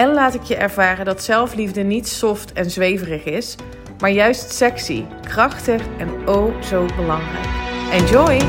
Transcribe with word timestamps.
en 0.00 0.12
laat 0.14 0.34
ik 0.34 0.42
je 0.42 0.56
ervaren 0.56 1.04
dat 1.04 1.22
zelfliefde 1.22 1.82
niet 1.82 2.08
soft 2.08 2.52
en 2.52 2.70
zweverig 2.70 3.24
is, 3.24 3.56
maar 3.98 4.10
juist 4.10 4.52
sexy, 4.52 5.04
krachtig 5.22 5.82
en 5.98 6.28
oh 6.28 6.62
zo 6.62 6.86
belangrijk. 6.96 7.46
Enjoy! 7.92 8.40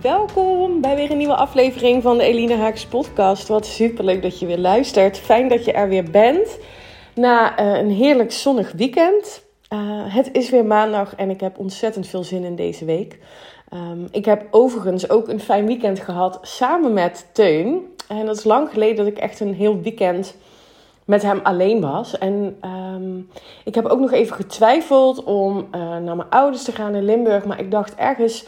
Welkom 0.00 0.80
bij 0.80 0.96
weer 0.96 1.10
een 1.10 1.16
nieuwe 1.16 1.36
aflevering 1.36 2.02
van 2.02 2.18
de 2.18 2.24
Eline 2.24 2.56
Haaks 2.56 2.86
podcast. 2.86 3.48
Wat 3.48 3.66
superleuk 3.66 4.22
dat 4.22 4.38
je 4.38 4.46
weer 4.46 4.58
luistert. 4.58 5.18
Fijn 5.18 5.48
dat 5.48 5.64
je 5.64 5.72
er 5.72 5.88
weer 5.88 6.10
bent. 6.10 6.58
Na 7.14 7.60
uh, 7.60 7.78
een 7.78 7.90
heerlijk 7.90 8.32
zonnig 8.32 8.72
weekend. 8.72 9.44
Uh, 9.72 9.80
het 10.14 10.28
is 10.32 10.50
weer 10.50 10.64
maandag 10.64 11.14
en 11.14 11.30
ik 11.30 11.40
heb 11.40 11.58
ontzettend 11.58 12.06
veel 12.06 12.24
zin 12.24 12.44
in 12.44 12.56
deze 12.56 12.84
week. 12.84 13.18
Um, 13.74 14.08
ik 14.10 14.24
heb 14.24 14.46
overigens 14.50 15.10
ook 15.10 15.28
een 15.28 15.40
fijn 15.40 15.66
weekend 15.66 16.00
gehad 16.00 16.38
samen 16.42 16.92
met 16.92 17.26
Teun. 17.32 17.94
En 18.08 18.26
dat 18.26 18.36
is 18.36 18.44
lang 18.44 18.70
geleden 18.70 18.96
dat 18.96 19.06
ik 19.06 19.18
echt 19.18 19.40
een 19.40 19.54
heel 19.54 19.80
weekend 19.80 20.36
met 21.04 21.22
hem 21.22 21.40
alleen 21.42 21.80
was. 21.80 22.18
En 22.18 22.58
um, 22.64 23.28
ik 23.64 23.74
heb 23.74 23.86
ook 23.86 24.00
nog 24.00 24.12
even 24.12 24.36
getwijfeld 24.36 25.24
om 25.24 25.56
uh, 25.56 25.80
naar 25.80 26.16
mijn 26.16 26.30
ouders 26.30 26.64
te 26.64 26.72
gaan 26.72 26.94
in 26.94 27.04
Limburg. 27.04 27.44
Maar 27.44 27.60
ik 27.60 27.70
dacht 27.70 27.94
ergens, 27.94 28.46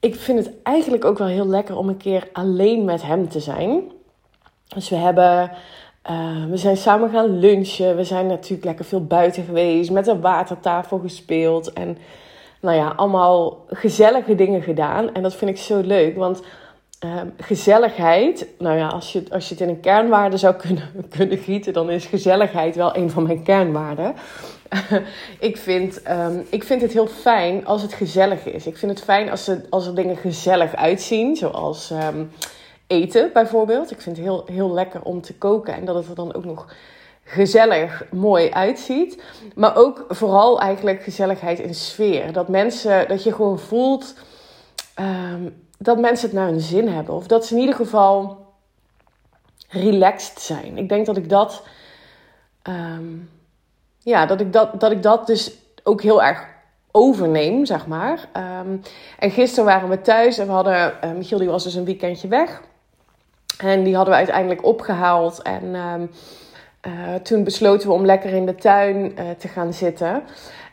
ik 0.00 0.14
vind 0.14 0.38
het 0.38 0.54
eigenlijk 0.62 1.04
ook 1.04 1.18
wel 1.18 1.26
heel 1.26 1.46
lekker 1.46 1.76
om 1.76 1.88
een 1.88 1.96
keer 1.96 2.28
alleen 2.32 2.84
met 2.84 3.02
hem 3.02 3.28
te 3.28 3.40
zijn. 3.40 3.82
Dus 4.74 4.88
we 4.88 4.96
hebben 4.96 5.50
uh, 6.10 6.44
we 6.50 6.56
zijn 6.56 6.76
samen 6.76 7.10
gaan 7.10 7.38
lunchen. 7.38 7.96
We 7.96 8.04
zijn 8.04 8.26
natuurlijk 8.26 8.64
lekker 8.64 8.84
veel 8.84 9.04
buiten 9.04 9.44
geweest. 9.44 9.90
Met 9.90 10.06
een 10.06 10.20
watertafel 10.20 10.98
gespeeld. 10.98 11.72
En 11.72 11.98
nou 12.62 12.76
ja, 12.76 12.92
allemaal 12.96 13.64
gezellige 13.68 14.34
dingen 14.34 14.62
gedaan. 14.62 15.14
En 15.14 15.22
dat 15.22 15.34
vind 15.34 15.50
ik 15.50 15.56
zo 15.56 15.80
leuk. 15.80 16.16
Want 16.16 16.42
uh, 17.04 17.20
gezelligheid, 17.36 18.46
nou 18.58 18.78
ja, 18.78 18.88
als 18.88 19.12
je, 19.12 19.24
als 19.30 19.48
je 19.48 19.54
het 19.54 19.62
in 19.62 19.68
een 19.68 19.80
kernwaarde 19.80 20.36
zou 20.36 20.54
kunnen, 20.54 20.90
kunnen 21.16 21.38
gieten, 21.38 21.72
dan 21.72 21.90
is 21.90 22.06
gezelligheid 22.06 22.76
wel 22.76 22.96
een 22.96 23.10
van 23.10 23.22
mijn 23.22 23.42
kernwaarden. 23.42 24.14
ik, 25.38 25.56
vind, 25.56 26.10
um, 26.10 26.46
ik 26.50 26.64
vind 26.64 26.82
het 26.82 26.92
heel 26.92 27.06
fijn 27.06 27.66
als 27.66 27.82
het 27.82 27.92
gezellig 27.92 28.44
is. 28.44 28.66
Ik 28.66 28.76
vind 28.76 28.90
het 28.90 29.02
fijn 29.02 29.30
als, 29.30 29.48
er, 29.48 29.64
als 29.70 29.86
er 29.86 29.94
dingen 29.94 30.16
gezellig 30.16 30.74
uitzien, 30.74 31.36
zoals. 31.36 31.90
Um, 31.90 32.30
eten 32.92 33.30
bijvoorbeeld. 33.32 33.90
Ik 33.90 34.00
vind 34.00 34.16
het 34.16 34.24
heel, 34.24 34.44
heel 34.46 34.72
lekker 34.72 35.02
om 35.02 35.20
te 35.20 35.34
koken 35.34 35.74
en 35.74 35.84
dat 35.84 35.94
het 35.94 36.08
er 36.08 36.14
dan 36.14 36.34
ook 36.34 36.44
nog 36.44 36.66
gezellig 37.24 38.04
mooi 38.10 38.50
uitziet. 38.50 39.22
Maar 39.54 39.76
ook 39.76 40.04
vooral 40.08 40.60
eigenlijk 40.60 41.02
gezelligheid 41.02 41.58
in 41.58 41.74
sfeer. 41.74 42.32
Dat 42.32 42.48
mensen, 42.48 43.08
dat 43.08 43.22
je 43.22 43.32
gewoon 43.32 43.58
voelt 43.58 44.14
um, 45.00 45.66
dat 45.78 45.98
mensen 45.98 46.28
het 46.28 46.36
naar 46.36 46.46
hun 46.46 46.60
zin 46.60 46.88
hebben. 46.88 47.14
Of 47.14 47.26
dat 47.26 47.46
ze 47.46 47.54
in 47.54 47.60
ieder 47.60 47.74
geval 47.74 48.46
relaxed 49.68 50.40
zijn. 50.40 50.78
Ik 50.78 50.88
denk 50.88 51.06
dat 51.06 51.16
ik 51.16 51.28
dat, 51.28 51.62
um, 52.68 53.30
ja, 53.98 54.26
dat 54.26 54.40
ik 54.40 54.52
dat, 54.52 54.80
dat 54.80 54.90
ik 54.90 55.02
dat 55.02 55.26
dus 55.26 55.52
ook 55.82 56.02
heel 56.02 56.22
erg 56.22 56.46
overneem, 56.90 57.64
zeg 57.64 57.86
maar. 57.86 58.28
Um, 58.36 58.82
en 59.18 59.30
gisteren 59.30 59.64
waren 59.64 59.88
we 59.88 60.00
thuis 60.00 60.38
en 60.38 60.46
we 60.46 60.52
hadden, 60.52 60.94
uh, 61.04 61.10
Michiel 61.10 61.38
die 61.38 61.48
was 61.48 61.64
dus 61.64 61.74
een 61.74 61.84
weekendje 61.84 62.28
weg. 62.28 62.62
En 63.58 63.82
die 63.82 63.94
hadden 63.94 64.12
we 64.12 64.18
uiteindelijk 64.18 64.64
opgehaald. 64.64 65.42
En 65.42 65.74
uh, 66.86 67.14
toen 67.14 67.44
besloten 67.44 67.88
we 67.88 67.94
om 67.94 68.04
lekker 68.04 68.30
in 68.30 68.46
de 68.46 68.54
tuin 68.54 68.96
uh, 68.96 69.30
te 69.38 69.48
gaan 69.48 69.72
zitten. 69.72 70.22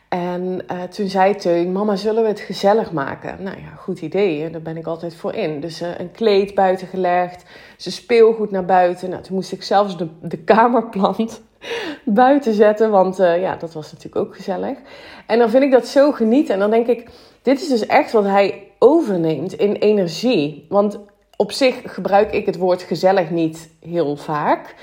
En 0.08 0.62
uh, 0.72 0.82
toen 0.82 1.08
zei 1.08 1.34
Teun, 1.36 1.72
mama, 1.72 1.96
zullen 1.96 2.22
we 2.22 2.28
het 2.28 2.40
gezellig 2.40 2.92
maken? 2.92 3.42
Nou 3.42 3.56
ja, 3.56 3.74
goed 3.76 4.00
idee, 4.00 4.50
daar 4.50 4.62
ben 4.62 4.76
ik 4.76 4.86
altijd 4.86 5.14
voor 5.14 5.34
in. 5.34 5.60
Dus 5.60 5.80
een 5.80 6.10
kleed 6.10 6.54
buiten 6.54 6.86
gelegd, 6.86 7.44
ze 7.76 7.90
speelgoed 7.90 8.50
naar 8.50 8.64
buiten. 8.64 9.10
Nou, 9.10 9.22
toen 9.22 9.34
moest 9.34 9.52
ik 9.52 9.62
zelfs 9.62 9.96
de, 9.96 10.08
de 10.22 10.38
kamerplant 10.38 11.42
buiten 12.04 12.54
zetten, 12.54 12.90
want 12.90 13.16
ja, 13.16 13.56
dat 13.56 13.72
was 13.72 13.92
natuurlijk 13.92 14.26
ook 14.26 14.36
gezellig. 14.36 14.78
En 15.26 15.38
dan 15.38 15.50
vind 15.50 15.62
ik 15.62 15.70
dat 15.70 15.86
zo 15.86 16.12
genieten. 16.12 16.54
En 16.54 16.60
dan 16.60 16.70
denk 16.70 16.86
ik, 16.86 17.08
dit 17.42 17.60
is 17.60 17.68
dus 17.68 17.86
echt 17.86 18.12
wat 18.12 18.24
hij 18.24 18.70
overneemt 18.78 19.52
in 19.52 19.72
energie. 19.72 20.66
Want 20.68 20.98
op 21.36 21.52
zich 21.52 21.80
gebruik 21.84 22.32
ik 22.32 22.46
het 22.46 22.56
woord 22.56 22.82
gezellig 22.82 23.30
niet 23.30 23.70
heel 23.80 24.16
vaak. 24.16 24.74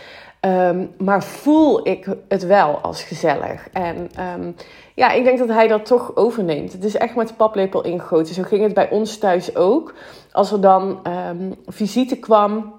Um, 0.42 0.92
maar 0.98 1.24
voel 1.24 1.88
ik 1.88 2.08
het 2.28 2.46
wel 2.46 2.78
als 2.78 3.04
gezellig. 3.04 3.70
En 3.74 4.10
um, 4.36 4.56
ja, 4.94 5.12
ik 5.12 5.24
denk 5.24 5.38
dat 5.38 5.48
hij 5.48 5.68
dat 5.68 5.86
toch 5.86 6.16
overneemt. 6.16 6.74
Het 6.74 6.84
is 6.84 6.96
echt 6.96 7.16
met 7.16 7.28
de 7.28 7.34
paplepel 7.34 7.84
ingegoten. 7.84 8.34
Zo 8.34 8.44
ging 8.44 8.64
het 8.64 8.74
bij 8.74 8.90
ons 8.90 9.18
thuis 9.18 9.56
ook. 9.56 9.94
Als 10.32 10.52
er 10.52 10.62
dan 10.62 11.00
um, 11.30 11.56
visite 11.66 12.16
kwam, 12.16 12.74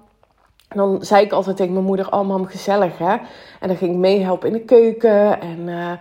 dan 0.67 0.97
zei 1.01 1.25
ik 1.25 1.31
altijd 1.31 1.57
tegen 1.57 1.73
mijn 1.73 1.85
moeder: 1.85 2.11
Oh, 2.11 2.27
mam, 2.27 2.45
gezellig 2.45 2.97
hè. 2.97 3.15
En 3.59 3.67
dan 3.67 3.75
ging 3.75 3.91
ik 3.91 3.97
meehelpen 3.97 4.47
in 4.47 4.53
de 4.53 4.65
keuken. 4.65 5.41
En 5.41 5.59
uh, 5.67 5.91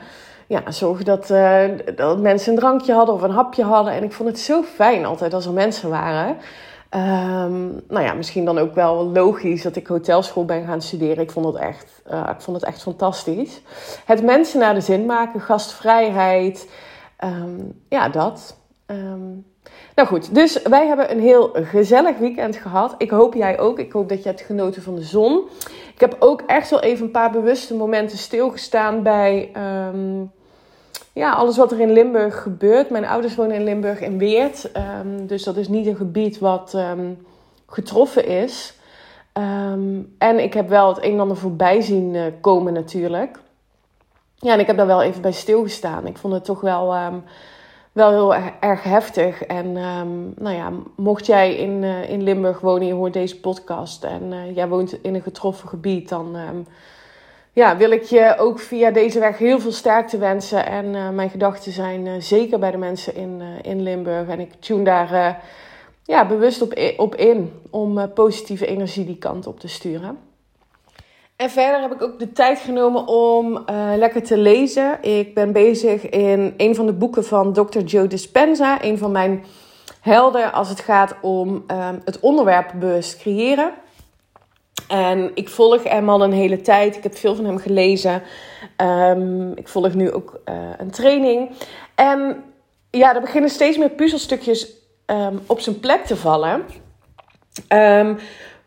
ja, 0.47 0.71
zorgen 0.71 1.05
dat, 1.05 1.31
uh, 1.31 1.65
dat 1.97 2.19
mensen 2.19 2.53
een 2.53 2.59
drankje 2.59 2.93
hadden 2.93 3.15
of 3.15 3.23
een 3.23 3.31
hapje 3.31 3.65
hadden. 3.65 3.93
En 3.93 4.03
ik 4.03 4.13
vond 4.13 4.29
het 4.29 4.39
zo 4.39 4.63
fijn 4.63 5.07
altijd 5.07 5.35
als 5.35 5.47
er 5.47 5.53
mensen 5.53 5.91
waren. 5.91 6.37
Um, 6.95 7.81
nou 7.89 8.05
ja, 8.05 8.13
misschien 8.13 8.45
dan 8.45 8.59
ook 8.59 8.75
wel 8.75 9.05
logisch 9.05 9.63
dat 9.63 9.77
ik 9.77 9.87
hotelschool 9.87 10.45
ben 10.45 10.65
gaan 10.65 10.83
studeren. 10.83 11.23
Ik 11.23 11.31
vond 11.31 11.47
het 11.47 11.55
echt, 11.55 12.03
uh, 12.11 12.31
ik 12.33 12.41
vond 12.41 12.57
het 12.57 12.67
echt 12.67 12.83
fantastisch. 12.83 13.61
Het 14.05 14.23
mensen 14.23 14.61
naar 14.61 14.75
de 14.75 14.81
zin 14.81 15.07
maken, 15.07 15.41
gastvrijheid. 15.41 16.71
Um, 17.25 17.83
ja, 17.89 18.09
dat. 18.09 18.57
Um, 18.87 19.47
nou 19.95 20.09
goed, 20.09 20.35
dus 20.35 20.63
wij 20.63 20.87
hebben 20.87 21.11
een 21.11 21.21
heel 21.21 21.51
gezellig 21.53 22.19
weekend 22.19 22.57
gehad. 22.57 22.95
Ik 22.99 23.11
hoop 23.11 23.35
jij 23.35 23.59
ook. 23.59 23.79
Ik 23.79 23.93
hoop 23.93 24.09
dat 24.09 24.23
je 24.23 24.29
hebt 24.29 24.41
genoten 24.41 24.83
van 24.83 24.95
de 24.95 25.03
zon. 25.03 25.49
Ik 25.95 26.01
heb 26.01 26.17
ook 26.19 26.43
echt 26.47 26.71
wel 26.71 26.81
even 26.81 27.05
een 27.05 27.11
paar 27.11 27.31
bewuste 27.31 27.75
momenten 27.75 28.19
stilgestaan 28.19 29.03
bij 29.03 29.51
ja, 31.19 31.33
alles 31.33 31.57
wat 31.57 31.73
er 31.73 31.81
in 31.81 31.93
Limburg 31.93 32.43
gebeurt. 32.43 32.91
Mijn 32.91 33.07
ouders 33.07 33.35
wonen 33.35 33.57
in 33.57 33.65
Limburg 33.65 34.01
in 34.01 34.19
Weert. 34.19 34.71
Um, 34.77 35.27
dus 35.27 35.43
dat 35.43 35.57
is 35.57 35.69
niet 35.69 35.87
een 35.87 35.97
gebied 35.97 36.39
wat 36.39 36.73
um, 36.77 37.27
getroffen 37.67 38.27
is. 38.27 38.75
Um, 39.33 40.15
en 40.19 40.39
ik 40.43 40.55
heb 40.55 40.69
wel 40.69 40.89
het 40.89 41.05
een 41.05 41.13
en 41.13 41.21
ander 41.21 41.37
voorbij 41.37 41.81
zien 41.81 42.15
uh, 42.15 42.23
komen 42.41 42.73
natuurlijk. 42.73 43.39
Ja, 44.35 44.53
en 44.53 44.61
ik 44.61 44.67
heb 44.67 44.77
daar 44.77 44.87
wel 44.87 45.03
even 45.03 45.23
bij 45.23 45.33
stilgestaan. 45.33 46.07
Ik 46.07 46.17
vond 46.17 46.35
het 46.35 46.45
toch 46.45 46.61
wel, 46.61 46.95
wel 47.93 48.11
heel 48.11 48.35
erg, 48.35 48.53
erg 48.61 48.83
heftig. 48.83 49.43
En 49.43 49.73
nou 50.37 50.57
ja, 50.57 50.73
mocht 50.97 51.27
jij 51.27 51.55
in, 51.57 51.83
uh, 51.83 52.11
in 52.11 52.23
Limburg 52.23 52.61
wonen, 52.61 52.87
je 52.87 52.93
hoort 52.93 53.13
deze 53.13 53.41
podcast... 53.41 54.05
en 54.05 54.33
uh, 54.33 54.55
jij 54.55 54.69
woont 54.69 55.03
in 55.03 55.15
een 55.15 55.23
getroffen 55.23 55.69
gebied, 55.69 56.09
dan 56.09 56.37
ja, 57.59 57.77
wil 57.77 57.91
ik 57.91 58.03
je 58.03 58.35
ook 58.39 58.59
via 58.59 58.91
deze 58.91 59.19
weg 59.19 59.39
heel 59.39 59.61
veel 59.61 59.73
sterkte 59.73 60.19
wensen. 60.19 60.67
En 60.67 60.85
uh, 60.85 61.09
mijn 61.09 61.31
gedachten 61.31 61.73
zijn 61.73 62.07
uh, 62.07 62.13
zeker 62.19 62.59
bij 62.59 62.71
de 62.71 62.77
mensen 62.77 63.15
in, 63.15 63.41
uh, 63.41 63.47
in 63.63 63.83
Limburg. 63.83 64.29
En 64.29 64.41
ik 64.41 64.53
tune 64.59 64.85
daar 64.85 65.43
ja, 66.05 66.27
bewust 66.27 66.63
op, 66.63 66.95
op 66.97 67.15
in 67.15 67.53
om 67.71 68.13
positieve 68.13 68.67
energie 68.67 69.05
die 69.05 69.19
kant 69.19 69.47
op 69.47 69.61
te 69.61 69.69
sturen. 69.69 70.19
En 71.37 71.51
verder 71.51 71.81
heb 71.81 71.93
ik 71.93 72.03
ook 72.03 72.19
de 72.19 72.33
tijd 72.33 72.59
genomen 72.59 73.07
om 73.07 73.65
lekker 73.97 74.23
te 74.23 74.37
lezen. 74.37 75.03
Ik 75.03 75.35
ben 75.35 75.53
bezig 75.53 76.09
in 76.09 76.55
een 76.57 76.75
van 76.75 76.87
de 76.87 76.93
boeken 76.93 77.25
van 77.25 77.53
Dr. 77.53 77.79
Joe 77.79 78.07
Dispenza. 78.07 78.85
Een 78.85 78.99
van 78.99 79.13
mijn 79.13 79.45
helden 80.01 80.53
als 80.53 80.69
het 80.69 80.81
gaat 80.81 81.17
om 81.21 81.65
het 82.05 82.21
onderwerp 82.21 82.73
bewust 82.79 83.19
creëren. 83.19 83.73
En 84.89 85.31
ik 85.35 85.49
volg 85.49 85.83
hem 85.83 86.09
al 86.09 86.23
een 86.23 86.33
hele 86.33 86.61
tijd. 86.61 86.97
Ik 86.97 87.03
heb 87.03 87.17
veel 87.17 87.35
van 87.35 87.45
hem 87.45 87.59
gelezen. 87.59 88.23
Um, 88.77 89.53
ik 89.57 89.69
volg 89.69 89.95
nu 89.95 90.13
ook 90.13 90.41
uh, 90.45 90.55
een 90.79 90.91
training. 90.91 91.51
En 91.95 92.45
ja, 92.91 93.15
er 93.15 93.21
beginnen 93.21 93.51
steeds 93.51 93.79
meer 93.79 93.91
puzzelstukjes 93.91 94.73
um, 95.07 95.41
op 95.47 95.61
zijn 95.61 95.81
plek 95.81 96.05
te 96.05 96.17
vallen. 96.17 96.65
Um, 97.69 98.19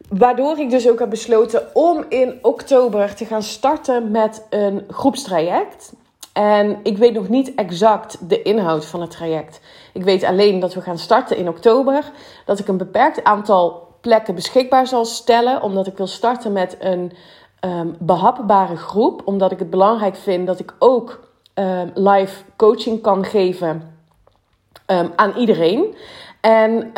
waardoor 0.10 0.60
ik 0.60 0.70
dus 0.70 0.90
ook 0.90 1.00
heb 1.00 1.10
besloten 1.10 1.76
om 1.76 2.06
in 2.10 2.40
oktober 2.42 3.16
te 3.16 3.26
gaan 3.26 3.44
starten 3.44 4.12
met 4.12 4.46
een 4.50 4.84
groepstraject. 4.90 5.94
En 6.34 6.80
ik 6.84 6.98
weet 6.98 7.14
nog 7.14 7.30
niet 7.30 7.56
exact 7.56 8.30
de 8.30 8.42
inhoud 8.42 8.86
van 8.86 9.02
het 9.02 9.12
traject. 9.12 9.60
Ik 9.94 10.04
weet 10.04 10.24
alleen 10.24 10.60
dat 10.60 10.74
we 10.74 10.82
gaan 10.82 10.98
starten 10.98 11.38
in 11.38 11.48
oktober. 11.48 12.12
Dat 12.46 12.60
ik 12.60 12.68
een 12.68 12.78
beperkt 12.78 13.24
aantal 13.24 13.91
plekken 14.02 14.36
beschikbaar 14.36 14.88
zal 14.88 15.06
stellen. 15.06 15.62
Omdat 15.62 15.88
ik 15.88 15.98
wil 15.98 16.08
starten 16.08 16.52
met 16.52 16.78
een 16.80 17.12
um, 17.66 17.96
behapbare 18.00 18.76
groep. 18.76 19.22
Omdat 19.26 19.52
ik 19.52 19.60
het 19.60 19.70
belangrijk 19.70 20.16
vind 20.16 20.48
dat 20.48 20.60
ik 20.60 20.74
ook 20.80 21.28
um, 21.54 21.92
live 21.94 22.44
coaching 22.58 23.02
kan 23.02 23.26
geven 23.26 23.96
um, 24.88 25.12
aan 25.16 25.34
iedereen. 25.38 25.96
En 26.42 26.92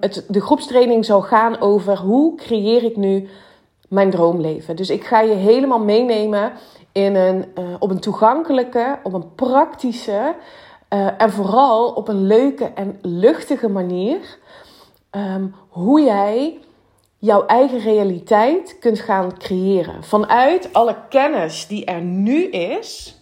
het, 0.00 0.24
de 0.28 0.40
groepstraining 0.40 1.04
zal 1.04 1.22
gaan 1.22 1.60
over 1.60 1.96
hoe 1.98 2.36
creëer 2.36 2.84
ik 2.84 2.96
nu 2.96 3.28
mijn 3.88 4.10
droomleven. 4.10 4.76
Dus 4.76 4.90
ik 4.90 5.04
ga 5.04 5.20
je 5.20 5.34
helemaal 5.34 5.80
meenemen 5.80 6.52
in 6.92 7.14
een, 7.14 7.44
uh, 7.58 7.64
op 7.78 7.90
een 7.90 8.00
toegankelijke, 8.00 8.98
op 9.02 9.12
een 9.12 9.34
praktische 9.34 10.34
uh, 10.94 11.08
en 11.18 11.30
vooral 11.30 11.88
op 11.88 12.08
een 12.08 12.26
leuke 12.26 12.64
en 12.64 12.98
luchtige 13.02 13.68
manier. 13.68 14.38
Um, 15.10 15.54
hoe 15.78 16.00
jij 16.00 16.58
jouw 17.18 17.46
eigen 17.46 17.78
realiteit 17.78 18.76
kunt 18.80 19.00
gaan 19.00 19.38
creëren. 19.38 20.04
Vanuit 20.04 20.72
alle 20.72 20.96
kennis 21.08 21.66
die 21.66 21.84
er 21.84 22.00
nu 22.00 22.44
is 22.44 23.20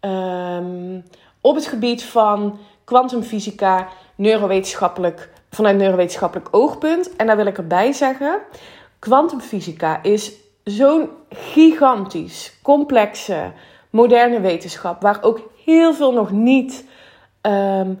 um, 0.00 1.04
op 1.40 1.54
het 1.54 1.66
gebied 1.66 2.04
van 2.04 2.58
kwantumfysica, 2.84 3.88
neurowetenschappelijk, 4.14 5.32
vanuit 5.50 5.76
neurowetenschappelijk 5.76 6.48
oogpunt. 6.50 7.16
En 7.16 7.26
daar 7.26 7.36
wil 7.36 7.46
ik 7.46 7.58
erbij 7.58 7.92
zeggen, 7.92 8.40
kwantumfysica 8.98 10.02
is 10.02 10.32
zo'n 10.64 11.08
gigantisch, 11.28 12.58
complexe, 12.62 13.52
moderne 13.90 14.40
wetenschap, 14.40 15.02
waar 15.02 15.18
ook 15.22 15.50
heel 15.64 15.94
veel 15.94 16.12
nog 16.12 16.30
niet 16.30 16.84
um, 17.42 17.98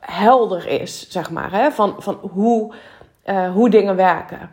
helder 0.00 0.66
is, 0.66 1.10
zeg 1.10 1.30
maar, 1.30 1.52
hè? 1.52 1.70
Van, 1.70 1.94
van 1.98 2.18
hoe, 2.32 2.74
uh, 3.26 3.52
hoe 3.52 3.70
dingen 3.70 3.96
werken. 3.96 4.50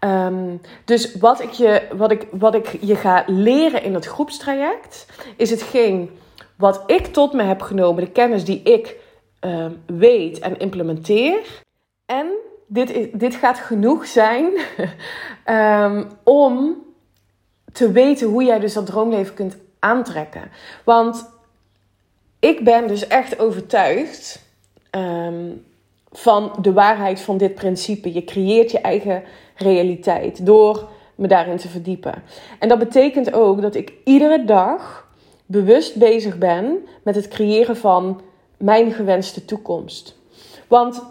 Um, 0.00 0.60
dus 0.84 1.14
wat 1.14 1.40
ik, 1.40 1.50
je, 1.50 1.82
wat, 1.96 2.10
ik, 2.10 2.26
wat 2.30 2.54
ik 2.54 2.78
je 2.80 2.96
ga 2.96 3.24
leren 3.26 3.82
in 3.82 3.94
het 3.94 4.06
groepstraject, 4.06 5.06
is 5.36 5.50
hetgeen 5.50 6.10
wat 6.56 6.82
ik 6.86 7.06
tot 7.06 7.32
me 7.32 7.42
heb 7.42 7.62
genomen, 7.62 8.04
de 8.04 8.10
kennis 8.10 8.44
die 8.44 8.62
ik 8.62 8.96
um, 9.40 9.82
weet 9.86 10.38
en 10.38 10.58
implementeer. 10.58 11.62
En 12.06 12.26
dit, 12.66 12.90
is, 12.90 13.06
dit 13.12 13.34
gaat 13.34 13.58
genoeg 13.58 14.06
zijn 14.06 14.52
um, 15.46 16.10
om 16.22 16.82
te 17.72 17.92
weten 17.92 18.28
hoe 18.28 18.44
jij 18.44 18.58
dus 18.58 18.72
dat 18.72 18.86
droomleven 18.86 19.34
kunt 19.34 19.56
aantrekken. 19.78 20.50
Want 20.84 21.30
ik 22.40 22.64
ben 22.64 22.86
dus 22.86 23.06
echt 23.06 23.38
overtuigd 23.38 24.42
van 26.16 26.52
de 26.60 26.72
waarheid 26.72 27.20
van 27.20 27.36
dit 27.36 27.54
principe. 27.54 28.12
Je 28.12 28.24
creëert 28.24 28.70
je 28.70 28.80
eigen 28.80 29.22
realiteit 29.54 30.46
door 30.46 30.88
me 31.14 31.26
daarin 31.26 31.56
te 31.56 31.68
verdiepen. 31.68 32.22
En 32.58 32.68
dat 32.68 32.78
betekent 32.78 33.32
ook 33.32 33.62
dat 33.62 33.74
ik 33.74 33.92
iedere 34.04 34.44
dag 34.44 35.08
bewust 35.46 35.96
bezig 35.96 36.38
ben 36.38 36.86
met 37.02 37.14
het 37.14 37.28
creëren 37.28 37.76
van 37.76 38.20
mijn 38.56 38.92
gewenste 38.92 39.44
toekomst. 39.44 40.18
Want 40.68 41.02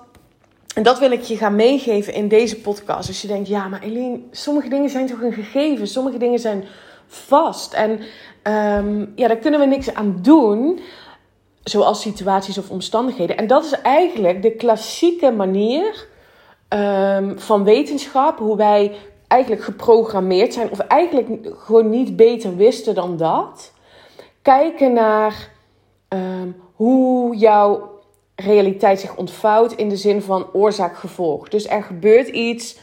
en 0.75 0.83
dat 0.83 0.99
wil 0.99 1.11
ik 1.11 1.21
je 1.21 1.37
gaan 1.37 1.55
meegeven 1.55 2.13
in 2.13 2.27
deze 2.27 2.61
podcast. 2.61 3.07
Als 3.07 3.21
je 3.21 3.27
denkt, 3.27 3.47
ja, 3.47 3.67
maar 3.67 3.81
Eline, 3.81 4.19
sommige 4.31 4.69
dingen 4.69 4.89
zijn 4.89 5.07
toch 5.07 5.21
een 5.21 5.33
gegeven, 5.33 5.87
sommige 5.87 6.17
dingen 6.17 6.39
zijn 6.39 6.63
vast. 7.07 7.73
En 7.73 7.91
um, 8.79 9.11
ja, 9.15 9.27
daar 9.27 9.37
kunnen 9.37 9.59
we 9.59 9.65
niks 9.65 9.93
aan 9.93 10.19
doen, 10.21 10.79
zoals 11.63 12.01
situaties 12.01 12.57
of 12.57 12.69
omstandigheden. 12.69 13.37
En 13.37 13.47
dat 13.47 13.65
is 13.65 13.81
eigenlijk 13.81 14.41
de 14.41 14.51
klassieke 14.51 15.31
manier 15.31 16.07
um, 16.69 17.39
van 17.39 17.63
wetenschap, 17.63 18.39
hoe 18.39 18.57
wij 18.57 18.95
eigenlijk 19.27 19.63
geprogrammeerd 19.63 20.53
zijn, 20.53 20.71
of 20.71 20.79
eigenlijk 20.79 21.27
gewoon 21.57 21.89
niet 21.89 22.15
beter 22.15 22.55
wisten 22.55 22.95
dan 22.95 23.17
dat. 23.17 23.73
Kijken 24.41 24.93
naar 24.93 25.49
um, 26.09 26.55
hoe 26.73 27.35
jouw 27.35 27.91
realiteit 28.35 28.99
zich 28.99 29.15
ontvouwt 29.15 29.71
in 29.71 29.89
de 29.89 29.97
zin 29.97 30.21
van 30.21 30.53
oorzaak-gevolg. 30.53 31.49
Dus 31.49 31.67
er 31.67 31.83
gebeurt 31.83 32.27
iets 32.27 32.77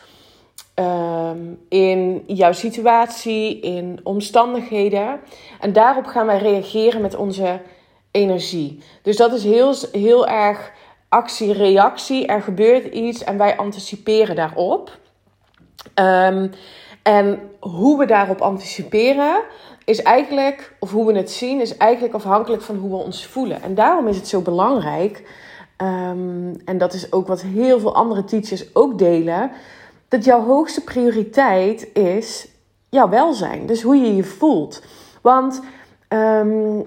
um, 0.74 1.60
in 1.68 2.22
jouw 2.26 2.52
situatie, 2.52 3.60
in 3.60 4.00
omstandigheden. 4.02 5.20
En 5.60 5.72
daarop 5.72 6.06
gaan 6.06 6.26
wij 6.26 6.38
reageren 6.38 7.00
met 7.00 7.16
onze 7.16 7.60
energie. 8.10 8.82
Dus 9.02 9.16
dat 9.16 9.32
is 9.32 9.44
heel, 9.44 9.74
heel 9.92 10.26
erg 10.26 10.72
actie-reactie. 11.08 12.26
Er 12.26 12.42
gebeurt 12.42 12.94
iets 12.94 13.24
en 13.24 13.38
wij 13.38 13.56
anticiperen 13.56 14.36
daarop. 14.36 14.98
Um, 15.94 16.50
en 17.02 17.50
hoe 17.60 17.98
we 17.98 18.06
daarop 18.06 18.40
anticiperen 18.40 19.42
is 19.84 20.02
eigenlijk, 20.02 20.76
of 20.78 20.90
hoe 20.90 21.06
we 21.06 21.18
het 21.18 21.30
zien, 21.30 21.60
is 21.60 21.76
eigenlijk 21.76 22.14
afhankelijk 22.14 22.62
van 22.62 22.76
hoe 22.76 22.90
we 22.90 22.96
ons 22.96 23.26
voelen. 23.26 23.62
En 23.62 23.74
daarom 23.74 24.08
is 24.08 24.16
het 24.16 24.28
zo 24.28 24.40
belangrijk, 24.40 25.22
um, 25.76 26.56
en 26.64 26.78
dat 26.78 26.92
is 26.92 27.12
ook 27.12 27.26
wat 27.26 27.42
heel 27.42 27.80
veel 27.80 27.94
andere 27.94 28.24
teachers 28.24 28.74
ook 28.74 28.98
delen, 28.98 29.50
dat 30.08 30.24
jouw 30.24 30.44
hoogste 30.44 30.84
prioriteit 30.84 31.88
is 31.92 32.48
jouw 32.88 33.08
welzijn. 33.08 33.66
Dus 33.66 33.82
hoe 33.82 33.96
je 33.96 34.16
je 34.16 34.24
voelt. 34.24 34.82
Want 35.22 35.60
um, 36.08 36.84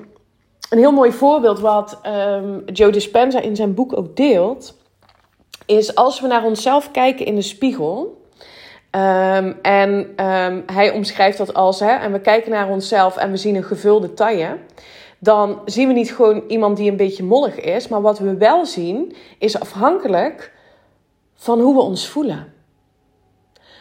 een 0.73 0.79
heel 0.79 0.91
mooi 0.91 1.11
voorbeeld 1.11 1.59
wat 1.59 1.99
um, 2.05 2.63
Joe 2.65 2.91
Dispenza 2.91 3.39
in 3.39 3.55
zijn 3.55 3.73
boek 3.73 3.97
ook 3.97 4.15
deelt, 4.15 4.77
is 5.65 5.95
als 5.95 6.19
we 6.19 6.27
naar 6.27 6.43
onszelf 6.43 6.91
kijken 6.91 7.25
in 7.25 7.35
de 7.35 7.41
spiegel 7.41 8.21
Um, 8.95 9.59
en 9.61 9.89
um, 10.25 10.63
hij 10.65 10.91
omschrijft 10.91 11.37
dat 11.37 11.53
als, 11.53 11.79
hè, 11.79 11.91
en 11.91 12.11
we 12.11 12.19
kijken 12.19 12.51
naar 12.51 12.69
onszelf 12.69 13.17
en 13.17 13.31
we 13.31 13.37
zien 13.37 13.55
een 13.55 13.63
gevulde 13.63 14.13
taille. 14.13 14.57
Dan 15.19 15.61
zien 15.65 15.87
we 15.87 15.93
niet 15.93 16.15
gewoon 16.15 16.43
iemand 16.47 16.77
die 16.77 16.91
een 16.91 16.97
beetje 16.97 17.23
mollig 17.23 17.59
is. 17.59 17.87
Maar 17.87 18.01
wat 18.01 18.19
we 18.19 18.37
wel 18.37 18.65
zien, 18.65 19.15
is 19.39 19.59
afhankelijk 19.59 20.53
van 21.35 21.59
hoe 21.59 21.75
we 21.75 21.81
ons 21.81 22.07
voelen. 22.07 22.53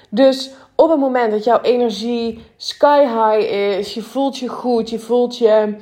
Dus 0.08 0.50
op 0.74 0.90
het 0.90 0.98
moment 0.98 1.30
dat 1.30 1.44
jouw 1.44 1.60
energie 1.60 2.44
sky 2.56 3.00
high 3.00 3.52
is, 3.52 3.94
je 3.94 4.02
voelt 4.02 4.38
je 4.38 4.48
goed, 4.48 4.90
je 4.90 4.98
voelt 4.98 5.38
je 5.38 5.76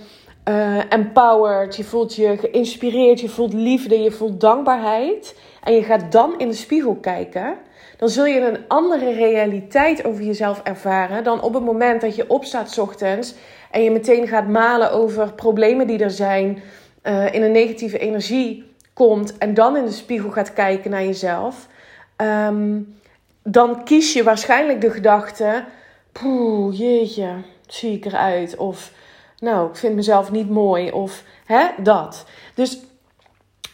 uh, 0.50 0.93
empowered, 0.93 1.76
je 1.76 1.85
voelt 1.85 2.14
je 2.14 2.37
geïnspireerd, 2.37 3.21
je 3.21 3.28
voelt 3.28 3.52
liefde, 3.52 4.00
je 4.00 4.11
voelt 4.11 4.40
dankbaarheid. 4.40 5.38
En 5.62 5.73
je 5.73 5.83
gaat 5.83 6.12
dan 6.12 6.38
in 6.38 6.49
de 6.49 6.54
spiegel 6.54 6.95
kijken 6.95 7.59
dan 8.00 8.09
zul 8.09 8.26
je 8.26 8.40
een 8.40 8.64
andere 8.69 9.12
realiteit 9.12 10.04
over 10.04 10.23
jezelf 10.23 10.61
ervaren 10.62 11.25
dan 11.25 11.42
op 11.42 11.54
het 11.54 11.64
moment 11.64 12.00
dat 12.00 12.16
je 12.16 12.30
opstaat 12.30 12.78
ochtends 12.78 13.35
en 13.71 13.83
je 13.83 13.90
meteen 13.90 14.28
gaat 14.28 14.49
malen 14.49 14.92
over 14.92 15.33
problemen 15.33 15.87
die 15.87 15.99
er 15.99 16.11
zijn, 16.11 16.62
uh, 17.02 17.35
in 17.35 17.42
een 17.42 17.52
negatieve 17.52 17.99
energie 17.99 18.73
komt 18.92 19.38
en 19.38 19.54
dan 19.54 19.76
in 19.76 19.85
de 19.85 19.92
spiegel 19.92 20.30
gaat 20.30 20.52
kijken 20.52 20.90
naar 20.90 21.04
jezelf. 21.04 21.69
Um, 22.16 22.95
dan 23.42 23.85
kies 23.85 24.12
je 24.12 24.23
waarschijnlijk 24.23 24.80
de 24.80 24.90
gedachte: 24.90 25.64
poeh, 26.12 26.78
jeetje, 26.78 27.35
zie 27.66 27.92
ik 27.92 28.04
eruit? 28.04 28.57
Of 28.57 28.92
nou, 29.40 29.68
ik 29.68 29.76
vind 29.76 29.94
mezelf 29.94 30.30
niet 30.30 30.50
mooi. 30.50 30.90
Of 30.90 31.25
hè, 31.44 31.66
dat. 31.82 32.25
Dus 32.54 32.80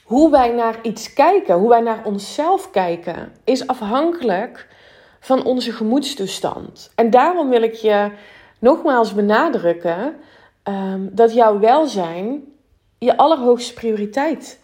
hoe 0.04 0.30
wij 0.30 0.50
naar 0.52 0.78
iets 0.82 1.12
kijken, 1.12 1.54
hoe 1.54 1.68
wij 1.68 1.80
naar 1.80 2.04
onszelf 2.04 2.70
kijken, 2.70 3.32
is 3.44 3.66
afhankelijk 3.66 4.68
van 5.20 5.44
onze 5.44 5.73
gemoedstoestand. 5.73 6.92
En 6.94 7.11
daarom 7.11 7.49
wil 7.49 7.62
ik 7.62 7.75
je 7.75 8.11
nogmaals 8.58 9.14
benadrukken 9.14 10.16
um, 10.64 11.11
dat 11.12 11.35
jouw 11.35 11.58
welzijn 11.58 12.42
je 12.99 13.16
allerhoogste 13.16 13.75
prioriteit 13.75 14.58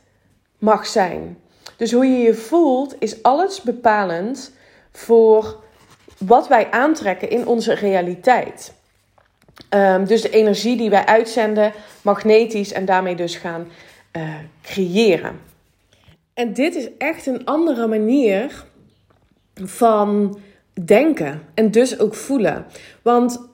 mag 0.58 0.86
zijn. 0.86 1.38
Dus 1.76 1.92
hoe 1.92 2.06
je 2.06 2.18
je 2.18 2.34
voelt 2.34 2.94
is 2.98 3.22
alles 3.22 3.62
bepalend 3.62 4.52
voor 4.92 5.62
wat 6.18 6.48
wij 6.48 6.70
aantrekken 6.70 7.30
in 7.30 7.46
onze 7.46 7.74
realiteit. 7.74 8.74
Um, 9.70 10.06
dus 10.06 10.22
de 10.22 10.30
energie 10.30 10.76
die 10.76 10.90
wij 10.90 11.06
uitzenden, 11.06 11.72
magnetisch 12.02 12.72
en 12.72 12.84
daarmee 12.84 13.14
dus 13.14 13.36
gaan 13.36 13.68
uh, 14.16 14.34
creëren. 14.62 15.40
En 16.34 16.52
dit 16.52 16.74
is 16.74 16.88
echt 16.98 17.26
een 17.26 17.44
andere 17.44 17.86
manier 17.86 18.64
van 19.54 20.38
denken 20.84 21.42
en 21.54 21.70
dus 21.70 21.98
ook 21.98 22.14
voelen. 22.14 22.66
Want 23.02 23.50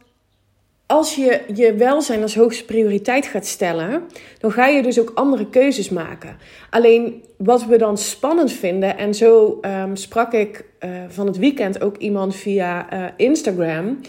als 0.87 1.15
je 1.15 1.41
je 1.55 1.75
welzijn 1.75 2.23
als 2.23 2.35
hoogste 2.35 2.65
prioriteit 2.65 3.27
gaat 3.27 3.47
stellen, 3.47 4.03
dan 4.39 4.53
ga 4.53 4.67
je 4.67 4.83
dus 4.83 5.01
ook 5.01 5.13
andere 5.15 5.49
keuzes 5.49 5.89
maken. 5.89 6.37
Alleen 6.71 7.25
wat 7.37 7.67
we 7.67 7.79
dan 7.79 7.99
spannend 7.99 8.53
vinden, 8.53 8.99
en 8.99 9.15
zo 9.15 9.59
um, 9.61 9.97
sprak 9.97 10.33
ik 10.33 10.65
uh, 10.81 10.91
van 11.09 11.27
het 11.27 11.37
weekend 11.37 11.81
ook 11.81 11.97
iemand 11.97 12.37
via 12.37 12.93
uh, 12.93 13.05
Instagram, 13.17 14.01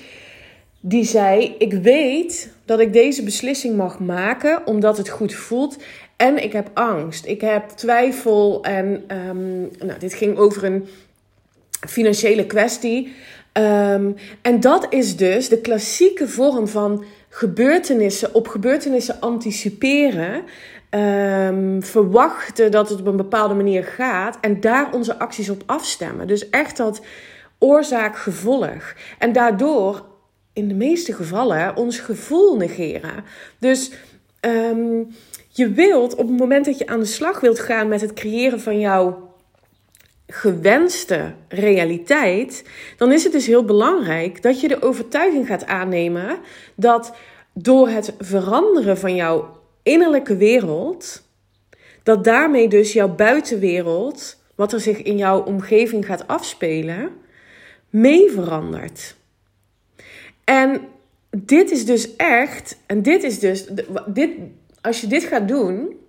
die 0.80 1.04
zei: 1.04 1.56
Ik 1.58 1.74
weet 1.74 2.54
dat 2.66 2.80
ik 2.80 2.94
deze 2.94 3.24
beslissing 3.24 3.76
mag 3.76 4.00
maken 4.00 4.68
omdat 4.68 4.98
het 4.98 5.10
goed 5.10 5.34
voelt 5.34 5.78
en 6.20 6.44
ik 6.44 6.54
heb 6.54 6.70
angst. 6.74 7.26
Ik 7.26 7.42
heb 7.42 7.70
twijfel. 7.70 8.64
En 8.64 9.04
um, 9.30 9.70
nou, 9.80 10.00
dit 10.00 10.14
ging 10.14 10.38
over 10.38 10.64
een 10.64 10.88
financiële 11.88 12.46
kwestie. 12.46 13.14
Ehm, 13.52 14.12
en 14.42 14.60
dat 14.60 14.88
is 14.90 15.16
dus 15.16 15.50
de 15.50 15.62
klassieke 15.62 16.28
vorm 16.28 16.68
van 16.68 17.04
gebeurtenissen, 17.30 18.34
op 18.34 18.48
gebeurtenissen 18.48 19.20
anticiperen. 19.20 20.44
Um, 20.92 21.84
verwachten 21.84 22.72
dat 22.72 22.90
het 22.90 23.00
op 23.00 23.08
een 23.08 23.18
bepaalde 23.18 23.54
manier 23.54 23.84
gaat 23.84 24.38
en 24.42 24.60
daar 24.60 24.94
onze 24.94 25.20
acties 25.20 25.50
op 25.50 25.64
afstemmen. 25.66 26.28
Dus 26.28 26.50
echt 26.50 26.78
dat 26.78 27.02
oorzaak-gevolg. 27.58 28.94
En 29.20 29.32
daardoor, 29.32 30.06
in 30.60 30.68
de 30.68 30.74
meeste 30.74 31.14
gevallen, 31.14 31.76
ons 31.76 32.00
gevoel 32.00 32.56
negeren. 32.56 33.24
Dus 33.60 33.92
um, 34.42 35.08
je 35.50 35.72
wilt 35.72 36.16
op 36.16 36.28
het 36.28 36.38
moment 36.38 36.66
dat 36.66 36.78
je 36.78 36.88
aan 36.88 37.00
de 37.00 37.06
slag 37.06 37.40
wilt 37.40 37.60
gaan 37.60 37.88
met 37.88 38.02
het 38.02 38.14
creëren 38.14 38.62
van 38.62 38.80
jouw 38.80 39.28
gewenste 40.28 41.34
realiteit, 41.48 42.64
dan 42.98 43.12
is 43.12 43.24
het 43.24 43.32
dus 43.32 43.46
heel 43.46 43.66
belangrijk 43.66 44.42
dat 44.42 44.62
je 44.62 44.68
de 44.68 44.82
overtuiging 44.82 45.48
gaat 45.48 45.66
aannemen 45.66 46.38
dat 46.76 47.14
door 47.54 47.90
het 47.90 48.14
veranderen 48.20 48.98
van 48.98 49.16
jouw 49.16 49.58
innerlijke 49.84 50.38
wereld, 50.38 51.28
dat 52.04 52.24
daarmee 52.24 52.68
dus 52.68 52.94
jouw 52.94 53.16
buitenwereld, 53.16 54.38
wat 54.56 54.74
er 54.74 54.80
zich 54.80 55.02
in 55.02 55.18
jouw 55.18 55.44
omgeving 55.44 56.06
gaat 56.06 56.28
afspelen, 56.28 57.10
mee 57.90 58.32
verandert. 58.32 59.16
En 60.50 60.88
dit 61.30 61.72
is 61.72 61.86
dus 61.86 62.16
echt, 62.16 62.78
en 62.86 63.02
dit 63.02 63.24
is 63.24 63.40
dus, 63.40 63.66
dit, 64.06 64.32
als 64.82 65.02
je 65.02 65.08
dit 65.08 65.24
gaat 65.24 65.48
doen, 65.48 66.00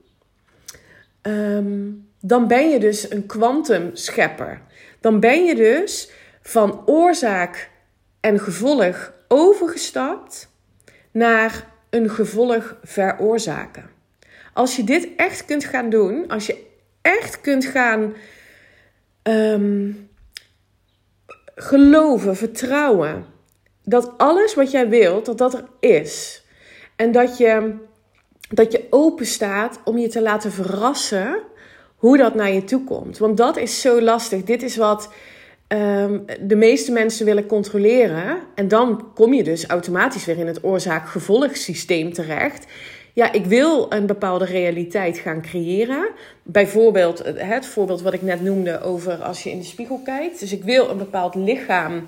um, 1.22 2.08
dan 2.20 2.46
ben 2.46 2.70
je 2.70 2.78
dus 2.78 3.10
een 3.10 3.26
kwantumschepper. 3.26 4.62
Dan 5.00 5.20
ben 5.20 5.44
je 5.44 5.54
dus 5.54 6.10
van 6.42 6.86
oorzaak 6.86 7.70
en 8.20 8.40
gevolg 8.40 9.12
overgestapt 9.28 10.48
naar 11.10 11.66
een 11.90 12.10
gevolg 12.10 12.76
veroorzaken. 12.82 13.90
Als 14.52 14.76
je 14.76 14.84
dit 14.84 15.08
echt 15.16 15.44
kunt 15.44 15.64
gaan 15.64 15.90
doen, 15.90 16.28
als 16.28 16.46
je 16.46 16.66
echt 17.02 17.40
kunt 17.40 17.64
gaan 17.64 18.14
um, 19.22 20.08
geloven, 21.54 22.36
vertrouwen 22.36 23.38
dat 23.90 24.12
alles 24.16 24.54
wat 24.54 24.70
jij 24.70 24.88
wilt, 24.88 25.26
dat 25.26 25.38
dat 25.38 25.54
er 25.54 25.64
is. 25.80 26.44
En 26.96 27.12
dat 27.12 27.38
je, 27.38 27.74
dat 28.48 28.72
je 28.72 28.86
open 28.90 29.26
staat 29.26 29.80
om 29.84 29.98
je 29.98 30.08
te 30.08 30.22
laten 30.22 30.52
verrassen 30.52 31.38
hoe 31.96 32.16
dat 32.16 32.34
naar 32.34 32.52
je 32.52 32.64
toe 32.64 32.84
komt. 32.84 33.18
Want 33.18 33.36
dat 33.36 33.56
is 33.56 33.80
zo 33.80 34.00
lastig. 34.00 34.44
Dit 34.44 34.62
is 34.62 34.76
wat 34.76 35.12
um, 35.68 36.24
de 36.40 36.56
meeste 36.56 36.92
mensen 36.92 37.26
willen 37.26 37.46
controleren. 37.46 38.38
En 38.54 38.68
dan 38.68 39.12
kom 39.14 39.34
je 39.34 39.42
dus 39.42 39.66
automatisch 39.66 40.24
weer 40.24 40.38
in 40.38 40.46
het 40.46 40.64
oorzaak-gevolgsysteem 40.64 42.12
terecht. 42.12 42.66
Ja, 43.12 43.32
ik 43.32 43.46
wil 43.46 43.86
een 43.92 44.06
bepaalde 44.06 44.44
realiteit 44.44 45.18
gaan 45.18 45.42
creëren. 45.42 46.08
Bijvoorbeeld 46.42 47.22
het 47.36 47.66
voorbeeld 47.66 48.02
wat 48.02 48.12
ik 48.12 48.22
net 48.22 48.42
noemde 48.42 48.80
over 48.80 49.22
als 49.22 49.42
je 49.42 49.50
in 49.50 49.58
de 49.58 49.64
spiegel 49.64 50.00
kijkt. 50.04 50.40
Dus 50.40 50.52
ik 50.52 50.62
wil 50.62 50.90
een 50.90 50.98
bepaald 50.98 51.34
lichaam, 51.34 52.06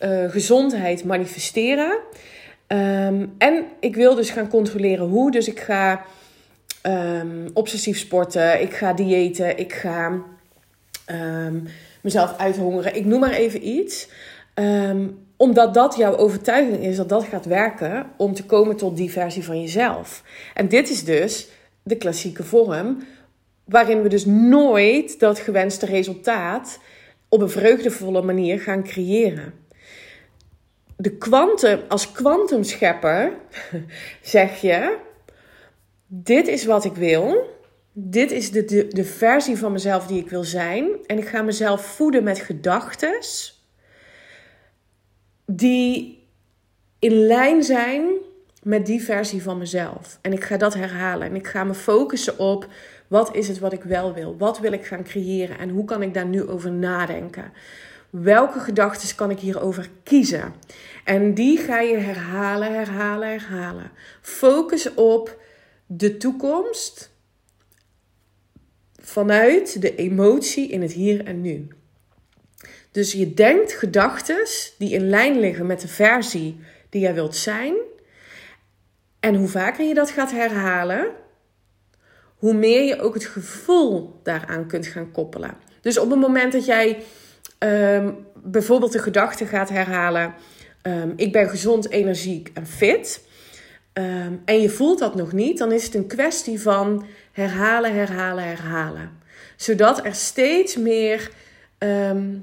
uh, 0.00 0.30
gezondheid 0.30 1.04
manifesteren. 1.04 1.98
Um, 2.66 3.34
en 3.38 3.64
ik 3.80 3.96
wil 3.96 4.14
dus 4.14 4.30
gaan 4.30 4.48
controleren 4.48 5.06
hoe. 5.06 5.30
Dus 5.30 5.48
ik 5.48 5.60
ga 5.60 6.04
um, 6.82 7.50
obsessief 7.54 7.98
sporten, 7.98 8.60
ik 8.60 8.74
ga 8.74 8.92
diëten, 8.92 9.58
ik 9.58 9.72
ga 9.72 10.22
um, 11.06 11.66
mezelf 12.02 12.36
uithongeren. 12.36 12.96
Ik 12.96 13.04
noem 13.04 13.20
maar 13.20 13.32
even 13.32 13.68
iets. 13.68 14.08
Omdat 15.36 15.74
dat 15.74 15.96
jouw 15.96 16.16
overtuiging 16.16 16.84
is 16.84 16.96
dat 16.96 17.08
dat 17.08 17.24
gaat 17.24 17.44
werken 17.44 18.06
om 18.16 18.34
te 18.34 18.44
komen 18.44 18.76
tot 18.76 18.96
die 18.96 19.10
versie 19.10 19.44
van 19.44 19.60
jezelf. 19.60 20.22
En 20.54 20.68
dit 20.68 20.90
is 20.90 21.04
dus 21.04 21.48
de 21.82 21.96
klassieke 21.96 22.44
vorm 22.44 23.02
waarin 23.64 24.02
we 24.02 24.08
dus 24.08 24.26
nooit 24.26 25.20
dat 25.20 25.38
gewenste 25.38 25.86
resultaat 25.86 26.78
op 27.28 27.40
een 27.40 27.50
vreugdevolle 27.50 28.22
manier 28.22 28.60
gaan 28.60 28.84
creëren. 28.84 29.59
De 31.00 31.16
kwantum, 31.16 31.80
als 31.88 32.12
kwantumschepper 32.12 33.32
zeg 34.22 34.60
je, 34.60 34.96
dit 36.06 36.48
is 36.48 36.64
wat 36.64 36.84
ik 36.84 36.94
wil. 36.94 37.58
Dit 37.92 38.30
is 38.30 38.50
de, 38.50 38.64
de, 38.64 38.86
de 38.88 39.04
versie 39.04 39.56
van 39.56 39.72
mezelf 39.72 40.06
die 40.06 40.20
ik 40.20 40.30
wil 40.30 40.44
zijn. 40.44 40.88
En 41.06 41.18
ik 41.18 41.28
ga 41.28 41.42
mezelf 41.42 41.84
voeden 41.84 42.22
met 42.22 42.38
gedachten 42.38 43.18
die 45.46 46.22
in 46.98 47.12
lijn 47.12 47.62
zijn 47.62 48.08
met 48.62 48.86
die 48.86 49.02
versie 49.02 49.42
van 49.42 49.58
mezelf. 49.58 50.18
En 50.20 50.32
ik 50.32 50.44
ga 50.44 50.56
dat 50.56 50.74
herhalen. 50.74 51.28
En 51.28 51.34
ik 51.34 51.46
ga 51.46 51.64
me 51.64 51.74
focussen 51.74 52.38
op 52.38 52.66
wat 53.08 53.34
is 53.34 53.48
het 53.48 53.58
wat 53.58 53.72
ik 53.72 53.82
wel 53.82 54.14
wil? 54.14 54.36
Wat 54.38 54.58
wil 54.58 54.72
ik 54.72 54.86
gaan 54.86 55.04
creëren? 55.04 55.58
En 55.58 55.68
hoe 55.68 55.84
kan 55.84 56.02
ik 56.02 56.14
daar 56.14 56.26
nu 56.26 56.48
over 56.48 56.72
nadenken? 56.72 57.52
Welke 58.10 58.60
gedachten 58.60 59.16
kan 59.16 59.30
ik 59.30 59.38
hierover 59.38 59.90
kiezen? 60.02 60.54
En 61.04 61.34
die 61.34 61.58
ga 61.58 61.80
je 61.80 61.96
herhalen, 61.96 62.74
herhalen, 62.74 63.28
herhalen. 63.28 63.90
Focus 64.20 64.94
op 64.94 65.40
de 65.86 66.16
toekomst 66.16 67.10
vanuit 69.00 69.80
de 69.82 69.94
emotie 69.94 70.68
in 70.68 70.82
het 70.82 70.92
hier 70.92 71.24
en 71.24 71.40
nu. 71.40 71.68
Dus 72.90 73.12
je 73.12 73.34
denkt 73.34 73.72
gedachten 73.72 74.46
die 74.78 74.92
in 74.92 75.08
lijn 75.08 75.40
liggen 75.40 75.66
met 75.66 75.80
de 75.80 75.88
versie 75.88 76.60
die 76.88 77.00
jij 77.00 77.14
wilt 77.14 77.36
zijn. 77.36 77.74
En 79.20 79.34
hoe 79.34 79.48
vaker 79.48 79.84
je 79.84 79.94
dat 79.94 80.10
gaat 80.10 80.30
herhalen, 80.30 81.10
hoe 82.36 82.54
meer 82.54 82.82
je 82.82 83.00
ook 83.00 83.14
het 83.14 83.24
gevoel 83.24 84.20
daaraan 84.22 84.66
kunt 84.66 84.86
gaan 84.86 85.12
koppelen. 85.12 85.56
Dus 85.80 85.98
op 85.98 86.10
het 86.10 86.18
moment 86.18 86.52
dat 86.52 86.64
jij 86.64 87.02
um, 87.68 88.26
bijvoorbeeld 88.34 88.92
de 88.92 88.98
gedachte 88.98 89.46
gaat 89.46 89.68
herhalen: 89.68 90.34
um, 90.82 91.12
ik 91.16 91.32
ben 91.32 91.48
gezond, 91.48 91.90
energiek 91.90 92.50
en 92.54 92.66
fit. 92.66 93.28
Ehm, 93.92 94.32
en 94.44 94.60
je 94.60 94.68
voelt 94.68 94.98
dat 94.98 95.14
nog 95.14 95.32
niet, 95.32 95.58
dan 95.58 95.72
is 95.72 95.84
het 95.84 95.94
een 95.94 96.06
kwestie 96.06 96.60
van 96.60 97.04
herhalen, 97.32 97.94
herhalen, 97.94 98.44
herhalen. 98.44 99.10
Zodat 99.56 100.04
er 100.04 100.14
steeds 100.14 100.76
meer. 100.76 101.30
Ehm, 101.78 102.34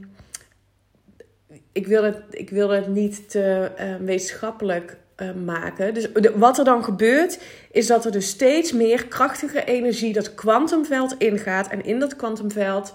ik, 1.71 1.87
wil 1.87 2.03
het, 2.03 2.17
ik 2.29 2.49
wil 2.49 2.69
het 2.69 2.87
niet 2.87 3.29
te 3.29 3.71
wetenschappelijk 3.99 4.97
maken. 5.45 5.93
Dus 5.93 6.07
wat 6.35 6.57
er 6.57 6.65
dan 6.65 6.83
gebeurt, 6.83 7.39
is 7.71 7.87
dat 7.87 8.05
er 8.05 8.11
dus 8.11 8.27
steeds 8.27 8.71
meer 8.71 9.07
krachtige 9.07 9.63
energie 9.63 10.13
dat 10.13 10.35
kwantumveld 10.35 11.15
ingaat. 11.17 11.67
En 11.67 11.85
in 11.85 11.99
dat 11.99 12.15
kwantumveld 12.15 12.93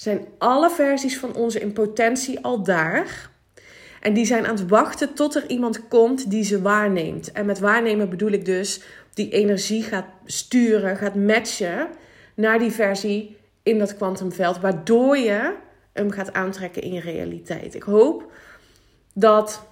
zijn 0.00 0.26
alle 0.38 0.70
versies 0.70 1.18
van 1.18 1.34
onze 1.34 1.60
in 1.60 1.72
potentie 1.72 2.40
al 2.40 2.62
daar. 2.62 3.30
En 4.00 4.14
die 4.14 4.24
zijn 4.24 4.46
aan 4.46 4.56
het 4.56 4.68
wachten 4.68 5.14
tot 5.14 5.34
er 5.34 5.48
iemand 5.48 5.88
komt 5.88 6.30
die 6.30 6.44
ze 6.44 6.62
waarneemt. 6.62 7.32
En 7.32 7.46
met 7.46 7.58
waarnemen 7.58 8.10
bedoel 8.10 8.30
ik 8.30 8.44
dus 8.44 8.80
die 9.14 9.30
energie 9.30 9.82
gaat 9.82 10.06
sturen, 10.24 10.96
gaat 10.96 11.14
matchen 11.14 11.88
naar 12.34 12.58
die 12.58 12.70
versie 12.70 13.36
in 13.62 13.78
dat 13.78 13.96
kwantumveld, 13.96 14.60
waardoor 14.60 15.16
je 15.16 15.54
hem 15.92 16.10
gaat 16.10 16.32
aantrekken 16.32 16.82
in 16.82 16.92
je 16.92 17.00
realiteit. 17.00 17.74
Ik 17.74 17.82
hoop 17.82 18.32
dat 19.12 19.62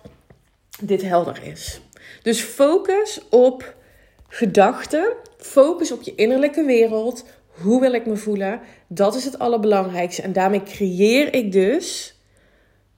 dit 0.80 1.02
helder 1.02 1.42
is. 1.42 1.80
Dus 2.23 2.40
focus 2.40 3.21
op 3.30 3.75
gedachten, 4.28 5.12
focus 5.38 5.92
op 5.92 6.02
je 6.02 6.14
innerlijke 6.14 6.64
wereld. 6.64 7.25
Hoe 7.62 7.80
wil 7.80 7.92
ik 7.92 8.06
me 8.06 8.16
voelen? 8.16 8.60
Dat 8.86 9.14
is 9.14 9.25
het 9.25 9.38
allerbelangrijkste. 9.38 10.22
En 10.22 10.32
daarmee 10.32 10.62
creëer 10.62 11.34
ik 11.34 11.52
dus 11.52 12.16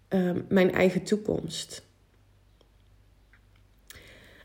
Ehm, 0.08 0.40
mijn 0.48 0.72
eigen 0.72 1.02
toekomst. 1.02 1.86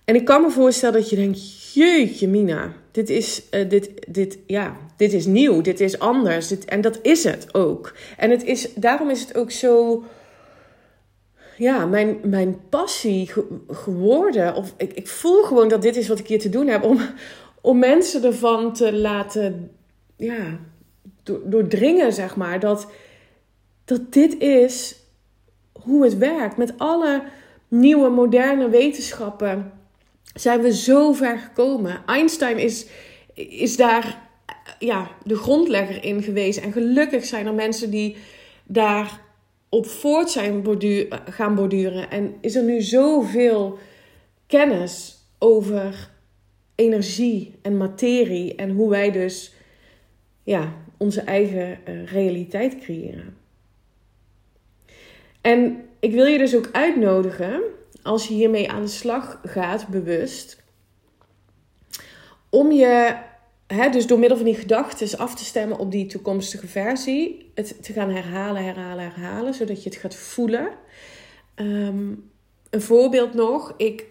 En 0.06 0.16
ik 0.16 0.26
kan 0.26 0.42
me 0.42 0.50
voorstellen 0.50 1.00
dat 1.00 1.10
je 1.10 1.16
denkt: 1.16 1.74
Jeetje, 1.74 2.28
Mina, 2.28 2.74
dit 2.92 3.10
is, 3.10 3.44
uh, 3.52 3.70
dit, 3.70 3.92
dit, 4.08 4.38
ja, 4.48 4.78
dit 4.98 5.14
is 5.14 5.26
nieuw, 5.26 5.62
dit 5.62 5.80
is 5.80 6.00
anders. 6.00 6.48
Dit, 6.48 6.66
en 6.66 6.82
dat 6.82 7.00
is 7.02 7.24
het 7.24 7.54
ook. 7.54 7.96
En 8.18 8.30
het 8.30 8.44
is, 8.44 8.74
daarom 8.74 9.10
is 9.10 9.22
het 9.22 9.36
ook 9.36 9.52
zo. 9.52 10.04
Ja, 11.58 11.86
mijn, 11.86 12.20
mijn 12.24 12.60
passie 12.70 13.32
geworden. 13.68 14.56
Of 14.56 14.74
ik, 14.78 14.94
ik 14.94 15.08
voel 15.08 15.44
gewoon 15.44 15.68
dat 15.68 15.82
dit 15.82 15.96
is 15.96 16.08
wat 16.08 16.20
ik 16.20 16.28
hier 16.28 16.40
te 16.40 16.50
doen 16.50 16.68
heb. 16.68 16.84
Om, 16.84 17.00
om 17.62 17.80
mensen 17.80 18.24
ervan 18.24 18.74
te 18.74 18.94
laten 18.94 19.72
ja, 20.16 20.60
doordringen, 21.24 22.14
zeg 22.14 22.36
maar. 22.36 22.60
Dat, 22.60 22.92
dat 23.86 24.14
dit 24.14 24.40
is 24.40 24.96
hoe 25.72 26.04
het 26.04 26.18
werkt. 26.18 26.58
Met 26.58 26.74
alle 26.78 27.24
nieuwe 27.68 28.10
moderne 28.10 28.70
wetenschappen 28.70 29.72
zijn 30.34 30.62
we 30.62 30.74
zo 30.74 31.14
ver 31.14 31.38
gekomen. 31.38 32.04
Einstein 32.06 32.58
is, 32.58 32.86
is 33.34 33.78
daar 33.78 34.30
ja, 34.80 35.12
de 35.24 35.36
grondlegger 35.36 36.04
in 36.04 36.24
geweest. 36.24 36.60
En 36.60 36.72
gelukkig 36.72 37.26
zijn 37.26 37.46
er 37.46 37.54
mensen 37.54 37.90
die 37.90 38.16
daar 38.64 39.22
op 39.70 39.86
voort 39.86 40.30
zijn 40.30 40.62
borduur, 40.62 41.22
gaan 41.30 41.56
borduren. 41.56 42.10
En 42.10 42.36
is 42.42 42.56
er 42.56 42.64
nu 42.64 42.82
zoveel 42.82 43.78
kennis 44.48 45.18
over 45.40 46.10
energie 46.76 47.56
en 47.62 47.78
materie 47.78 48.56
en 48.56 48.70
hoe 48.70 48.90
wij 48.90 49.12
dus 49.12 49.53
ja, 50.44 50.74
onze 50.98 51.22
eigen 51.22 51.80
uh, 51.88 52.06
realiteit 52.06 52.80
creëren. 52.80 53.38
En 55.42 55.86
ik 56.00 56.12
wil 56.12 56.26
je 56.26 56.38
dus 56.38 56.56
ook 56.56 56.70
uitnodigen, 56.72 57.62
als 58.02 58.28
je 58.28 58.34
hiermee 58.34 58.72
aan 58.72 58.82
de 58.82 58.88
slag 58.88 59.40
gaat, 59.44 59.88
bewust, 59.88 60.64
om 62.50 62.72
je, 62.72 63.16
hè, 63.68 63.90
dus 63.90 64.08
door 64.08 64.20
middel 64.20 64.38
van 64.38 64.46
die 64.46 64.56
gedachten 64.56 65.18
af 65.18 65.36
te 65.36 65.46
stemmen 65.46 65.78
op 65.78 65.92
die 65.92 66.06
toekomstige 66.06 66.68
versie, 66.68 67.52
het 67.56 67.84
te 67.84 67.94
gaan 67.94 68.10
herhalen, 68.10 68.64
herhalen, 68.64 69.04
herhalen, 69.04 69.54
zodat 69.54 69.84
je 69.84 69.90
het 69.90 70.00
gaat 70.00 70.16
voelen. 70.16 70.70
Ehm, 71.56 72.12
een 72.70 72.82
voorbeeld 72.82 73.34
nog, 73.34 73.74
ik 73.78 74.06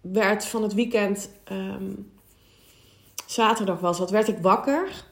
werd 0.00 0.44
van 0.44 0.62
het 0.62 0.74
weekend, 0.74 1.30
ehm, 1.44 1.92
zaterdag 3.26 3.80
was 3.80 3.98
dat, 3.98 4.10
werd 4.10 4.28
ik 4.28 4.38
wakker 4.38 5.08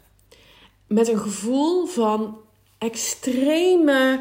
met 0.88 1.08
een 1.08 1.18
gevoel 1.18 1.86
van 1.86 2.38
extreme 2.78 4.20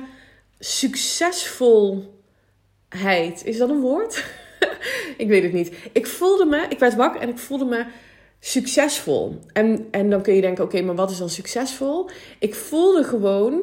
succesvolheid. 0.59 3.43
Is 3.43 3.57
dat 3.57 3.69
een 3.69 3.79
woord? 3.79 4.25
ik 5.17 5.27
weet 5.27 5.43
het 5.43 5.53
niet. 5.53 5.73
Ik 5.91 6.07
voelde 6.07 6.45
me, 6.45 6.65
ik 6.69 6.79
werd 6.79 6.95
wakker 6.95 7.21
en 7.21 7.29
ik 7.29 7.37
voelde 7.37 7.65
me 7.65 7.85
succesvol. 8.39 9.39
En, 9.53 9.87
en 9.91 10.09
dan 10.09 10.21
kun 10.21 10.33
je 10.33 10.41
denken, 10.41 10.63
oké, 10.63 10.81
maar 10.81 10.95
wat 10.95 11.11
is 11.11 11.17
dan 11.17 11.29
succesvol? 11.29 12.09
Ik 12.39 12.55
voelde 12.55 13.03
gewoon 13.03 13.61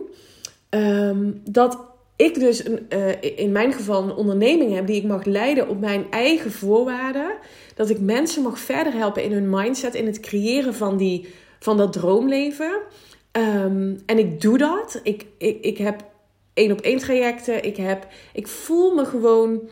ehm, 0.69 1.31
dat 1.45 1.79
ik 2.17 2.35
dus 2.35 2.65
een, 2.65 2.87
uh, 2.89 3.13
in 3.37 3.53
mijn 3.53 3.73
geval 3.73 4.03
een 4.03 4.15
onderneming 4.15 4.75
heb 4.75 4.87
die 4.87 4.97
ik 4.97 5.05
mag 5.05 5.25
leiden 5.25 5.69
op 5.69 5.81
mijn 5.81 6.07
eigen 6.11 6.53
voorwaarden. 6.53 7.35
Dat 7.75 7.91
ik 7.91 8.01
mensen 8.01 8.43
mag 8.43 8.59
verder 8.59 8.93
helpen 8.93 9.23
in 9.23 9.33
hun 9.33 9.51
mindset, 9.51 9.95
in 9.95 10.07
het 10.07 10.21
creëren 10.21 10.75
van, 10.75 10.97
die, 10.97 11.27
van 11.65 11.77
dat 11.77 11.93
droomleven. 11.93 12.81
Um, 13.33 14.03
en 14.07 14.19
ik 14.19 14.41
doe 14.41 14.59
dat. 14.59 15.01
Ik, 15.03 15.27
ik, 15.39 15.65
ik 15.65 15.79
heb 15.79 16.05
één 16.55 16.73
op 16.73 16.81
één 16.81 16.99
trajecten. 16.99 17.65
Ik, 17.65 17.77
heb, 17.77 18.07
ik 18.33 18.47
voel 18.47 18.95
me 18.95 19.05
gewoon. 19.05 19.69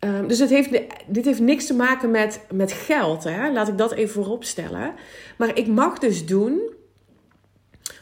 Um, 0.00 0.28
dus 0.28 0.38
het 0.38 0.50
heeft, 0.50 0.70
dit 1.06 1.24
heeft 1.24 1.40
niks 1.40 1.66
te 1.66 1.74
maken 1.74 2.10
met, 2.10 2.40
met 2.52 2.72
geld. 2.72 3.24
Hè? 3.24 3.52
Laat 3.52 3.68
ik 3.68 3.78
dat 3.78 3.92
even 3.92 4.12
voorop 4.12 4.44
stellen. 4.44 4.94
Maar 5.38 5.58
ik 5.58 5.66
mag 5.66 5.98
dus 5.98 6.26
doen 6.26 6.60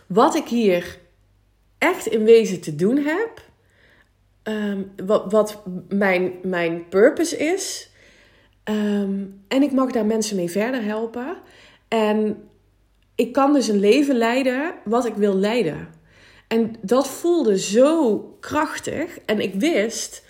wat 0.07 0.35
ik 0.35 0.49
hier 0.49 0.99
echt 1.79 2.07
in 2.07 2.25
wezen 2.25 2.61
te 2.61 2.75
doen 2.75 2.97
heb. 2.97 3.43
Um, 4.43 4.93
wat, 5.07 5.33
wat 5.33 5.63
mijn, 5.89 6.33
mijn 6.43 6.89
purpose 6.89 7.37
is. 7.37 7.91
En 9.49 9.63
ik 9.63 9.73
mag 9.73 9.91
daar 9.91 10.07
mensen 10.07 10.37
mee 10.37 10.51
verder 10.51 10.83
helpen. 10.83 11.37
En 11.89 12.50
ik 13.21 13.33
kan 13.33 13.53
dus 13.53 13.69
een 13.69 13.81
leven 13.81 14.17
leiden 14.17 14.75
wat 14.85 15.05
ik 15.05 15.15
wil 15.15 15.35
leiden. 15.35 15.89
En 16.49 16.75
dat 16.83 17.09
voelde 17.09 17.59
zo 17.59 18.19
krachtig. 18.41 19.19
En 19.19 19.41
ik 19.41 19.55
wist, 19.55 20.25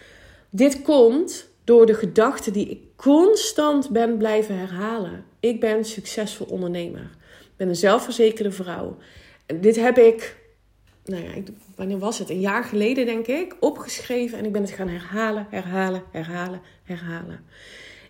dit 0.51 0.83
komt 0.83 1.49
door 1.65 1.87
de 1.87 1.95
gedachte 1.95 2.51
die 2.51 2.69
ik 2.69 2.81
constant 2.97 3.91
ben 3.91 4.17
blijven 4.17 4.59
herhalen. 4.59 5.25
Ik 5.41 5.61
ben 5.61 5.85
succesvol 5.85 6.47
ondernemer. 6.47 7.11
Ik 7.41 7.57
ben 7.57 7.69
een 7.69 7.77
zelfverzekerde 7.77 8.51
vrouw. 8.51 8.97
En 9.47 9.61
dit 9.61 9.77
heb 9.77 9.99
ik, 9.99 10.37
nou 11.05 11.23
ja, 11.23 11.31
wanneer 11.77 11.99
was 11.99 12.19
het? 12.19 12.31
Een 12.31 12.41
jaar 12.41 12.65
geleden 12.65 13.07
denk 13.07 13.27
ik, 13.27 13.57
opgeschreven. 13.61 14.39
En 14.39 14.45
ik 14.45 14.53
ben 14.53 14.63
het 14.63 14.71
gaan 14.71 14.89
herhalen, 14.89 15.47
herhalen, 15.51 16.03
herhalen, 16.11 16.61
herhalen. 16.83 17.45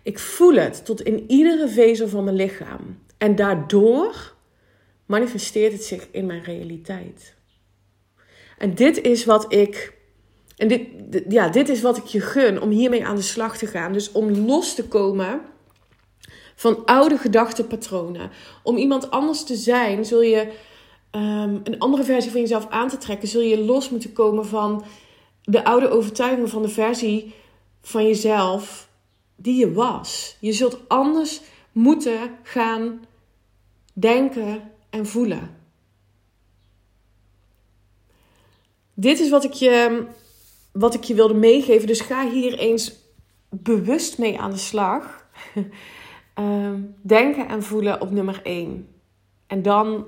Ik 0.03 0.19
voel 0.19 0.53
het 0.53 0.85
tot 0.85 1.01
in 1.01 1.23
iedere 1.27 1.67
vezel 1.67 2.07
van 2.07 2.23
mijn 2.23 2.35
lichaam. 2.35 2.99
En 3.17 3.35
daardoor 3.35 4.39
manifesteert 5.11 5.73
het 5.73 5.83
zich 5.83 6.07
in 6.11 6.25
mijn 6.25 6.43
realiteit. 6.43 7.35
En 8.57 8.75
dit 8.75 9.01
is 9.01 9.25
wat 9.25 9.53
ik. 9.53 9.99
En 10.57 10.67
dit, 10.67 10.81
ja, 11.29 11.49
dit 11.49 11.69
is 11.69 11.81
wat 11.81 11.97
ik 11.97 12.05
je 12.05 12.21
gun 12.21 12.61
om 12.61 12.69
hiermee 12.69 13.05
aan 13.05 13.15
de 13.15 13.21
slag 13.21 13.57
te 13.57 13.67
gaan. 13.67 13.93
Dus 13.93 14.11
om 14.11 14.31
los 14.31 14.75
te 14.75 14.87
komen 14.87 15.41
van 16.55 16.85
oude 16.85 17.17
gedachtenpatronen. 17.17 18.31
Om 18.63 18.77
iemand 18.77 19.11
anders 19.11 19.43
te 19.43 19.55
zijn, 19.55 20.05
zul 20.05 20.21
je 20.21 20.39
um, 21.11 21.61
een 21.63 21.79
andere 21.79 22.03
versie 22.03 22.31
van 22.31 22.41
jezelf 22.41 22.67
aan 22.69 22.89
te 22.89 22.97
trekken. 22.97 23.27
Zul 23.27 23.41
je 23.41 23.63
los 23.63 23.89
moeten 23.89 24.13
komen 24.13 24.45
van 24.45 24.83
de 25.43 25.63
oude 25.63 25.89
overtuigingen 25.89 26.49
van 26.49 26.61
de 26.61 26.69
versie 26.69 27.33
van 27.81 28.07
jezelf 28.07 28.89
die 29.35 29.59
je 29.59 29.73
was. 29.73 30.37
Je 30.39 30.51
zult 30.51 30.79
anders 30.87 31.41
moeten 31.71 32.19
gaan 32.43 33.05
denken 33.93 34.70
en 34.91 35.05
voelen. 35.05 35.59
dit 39.01 39.19
is 39.19 39.29
wat 39.29 39.43
ik 39.43 39.53
je, 39.53 40.05
wat 40.71 40.93
ik 40.93 41.03
je 41.03 41.13
wilde 41.13 41.33
meegeven. 41.33 41.87
Dus 41.87 42.01
ga 42.01 42.29
hier 42.29 42.57
eens 42.57 42.93
bewust 43.49 44.17
mee 44.17 44.39
aan 44.39 44.51
de 44.51 44.57
slag. 44.57 45.03
Ehm, 46.33 46.81
denken 47.01 47.47
en 47.47 47.63
voelen 47.63 48.01
op 48.01 48.11
nummer 48.11 48.39
1. 48.43 48.87
En 49.47 49.61
dan 49.61 50.05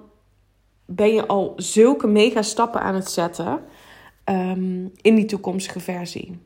ben 0.85 1.13
je 1.13 1.27
al 1.27 1.53
zulke 1.55 2.07
mega 2.07 2.41
stappen 2.41 2.81
aan 2.81 2.95
het 2.95 3.11
zetten 3.11 3.63
um, 4.25 4.91
in 5.01 5.15
die 5.15 5.25
toekomstige 5.25 5.79
versie. 5.79 6.39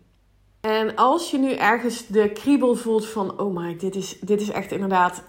En 0.62 0.96
als 0.96 1.32
je 1.32 1.38
nu 1.38 1.54
ergens 1.54 2.08
de 2.08 2.32
kriebel 2.32 2.76
voelt 2.76 3.08
van: 3.08 3.40
oh 3.40 3.56
my, 3.56 3.76
dit 3.76 3.96
is, 3.96 4.20
dit 4.20 4.42
is 4.42 4.50
echt 4.50 4.72
inderdaad 4.72 5.24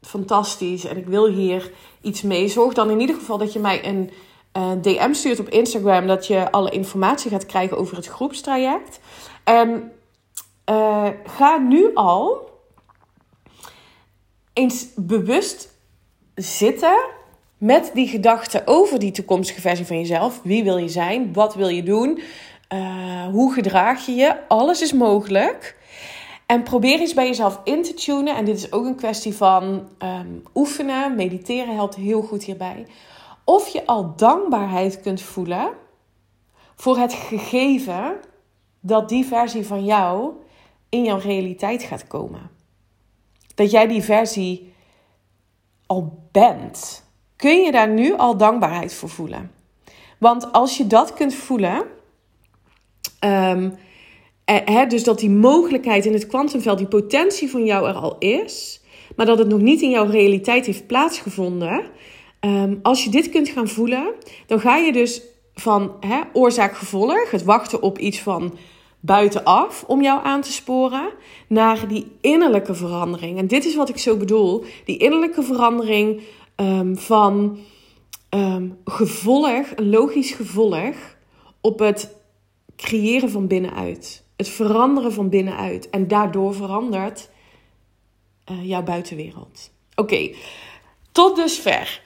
fantastisch 0.00 0.84
en 0.84 0.96
ik 0.96 1.06
wil 1.06 1.26
hier 1.26 1.70
iets 2.00 2.22
mee, 2.22 2.48
zorg 2.48 2.74
dan 2.74 2.90
in 2.90 3.00
ieder 3.00 3.16
geval 3.16 3.38
dat 3.38 3.52
je 3.52 3.58
mij 3.58 3.84
een 3.84 4.10
eh, 4.52 4.72
DM 4.82 5.12
stuurt 5.12 5.40
op 5.40 5.48
Instagram 5.48 6.06
dat 6.06 6.26
je 6.26 6.50
alle 6.50 6.70
informatie 6.70 7.30
gaat 7.30 7.46
krijgen 7.46 7.78
over 7.78 7.96
het 7.96 8.06
groepstraject. 8.06 9.00
En 9.44 9.92
uh, 10.70 11.08
ga 11.24 11.56
nu 11.58 11.90
al 11.94 12.50
eens 14.52 14.86
bewust 14.96 15.74
zitten 16.34 16.98
met 17.58 17.90
die 17.94 18.08
gedachten 18.08 18.62
over 18.66 18.98
die 18.98 19.10
toekomstige 19.10 19.60
versie 19.60 19.86
van 19.86 19.98
jezelf. 19.98 20.40
Wie 20.42 20.64
wil 20.64 20.76
je 20.76 20.88
zijn? 20.88 21.32
Wat 21.32 21.54
wil 21.54 21.68
je 21.68 21.82
doen? 21.82 22.20
Uh, 22.72 23.26
hoe 23.26 23.52
gedraag 23.52 24.06
je 24.06 24.12
je? 24.12 24.48
Alles 24.48 24.82
is 24.82 24.92
mogelijk. 24.92 25.77
En 26.48 26.62
probeer 26.62 27.00
eens 27.00 27.14
bij 27.14 27.26
jezelf 27.26 27.60
in 27.64 27.82
te 27.82 27.94
tunen. 27.94 28.36
En 28.36 28.44
dit 28.44 28.56
is 28.56 28.72
ook 28.72 28.84
een 28.84 28.96
kwestie 28.96 29.34
van 29.34 29.88
um, 30.02 30.42
oefenen. 30.54 31.14
Mediteren 31.14 31.74
helpt 31.74 31.94
heel 31.94 32.22
goed 32.22 32.44
hierbij 32.44 32.86
of 33.48 33.68
je 33.68 33.86
al 33.86 34.16
dankbaarheid 34.16 35.00
kunt 35.00 35.20
voelen 35.20 35.72
voor 36.76 36.98
het 36.98 37.12
gegeven 37.12 38.20
dat 38.80 39.08
die 39.08 39.24
versie 39.24 39.66
van 39.66 39.84
jou 39.84 40.32
in 40.88 41.04
jouw 41.04 41.18
realiteit 41.18 41.82
gaat 41.82 42.06
komen. 42.06 42.50
Dat 43.54 43.70
jij 43.70 43.86
die 43.86 44.02
versie 44.02 44.74
al 45.86 46.28
bent. 46.32 47.04
Kun 47.36 47.62
je 47.62 47.72
daar 47.72 47.88
nu 47.88 48.16
al 48.16 48.36
dankbaarheid 48.36 48.94
voor 48.94 49.08
voelen? 49.08 49.52
Want 50.18 50.52
als 50.52 50.76
je 50.76 50.86
dat 50.86 51.14
kunt 51.14 51.34
voelen, 51.34 51.82
um, 53.20 53.78
eh, 54.56 54.88
dus 54.88 55.04
dat 55.04 55.18
die 55.18 55.30
mogelijkheid 55.30 56.04
in 56.04 56.12
het 56.12 56.26
kwantumveld, 56.26 56.78
die 56.78 56.86
potentie 56.86 57.50
van 57.50 57.64
jou 57.64 57.88
er 57.88 57.94
al 57.94 58.16
is, 58.18 58.80
maar 59.16 59.26
dat 59.26 59.38
het 59.38 59.48
nog 59.48 59.60
niet 59.60 59.82
in 59.82 59.90
jouw 59.90 60.06
realiteit 60.06 60.66
heeft 60.66 60.86
plaatsgevonden, 60.86 61.82
Ehm, 62.40 62.74
als 62.82 63.04
je 63.04 63.10
dit 63.10 63.28
kunt 63.28 63.48
gaan 63.48 63.68
voelen, 63.68 64.14
dan 64.46 64.60
ga 64.60 64.76
je 64.76 64.92
dus 64.92 65.22
van 65.54 65.92
oorzaak-gevolg, 66.32 67.30
het 67.30 67.44
wachten 67.44 67.82
op 67.82 67.98
iets 67.98 68.20
van 68.20 68.56
buitenaf 69.00 69.84
om 69.86 70.02
jou 70.02 70.24
aan 70.24 70.40
te 70.40 70.52
sporen, 70.52 71.10
naar 71.48 71.88
die 71.88 72.06
innerlijke 72.20 72.74
verandering. 72.74 73.38
En 73.38 73.46
dit 73.46 73.64
is 73.64 73.76
wat 73.76 73.88
ik 73.88 73.98
zo 73.98 74.16
bedoel: 74.16 74.64
die 74.84 74.96
innerlijke 74.96 75.42
verandering 75.42 76.20
ehm, 76.54 76.94
van 76.94 77.58
um, 78.30 78.78
gevolg, 78.84 79.66
een 79.76 79.90
logisch 79.90 80.30
gevolg 80.30 80.94
op 81.60 81.78
het 81.78 82.16
creëren 82.76 83.30
van 83.30 83.46
binnenuit. 83.46 84.26
Het 84.38 84.48
veranderen 84.48 85.12
van 85.12 85.28
binnenuit. 85.28 85.90
En 85.90 86.08
daardoor 86.08 86.54
verandert 86.54 87.28
uh, 88.50 88.68
jouw 88.68 88.82
buitenwereld. 88.82 89.70
Oké, 89.94 90.30
tot 91.12 91.36
dusver. 91.36 92.00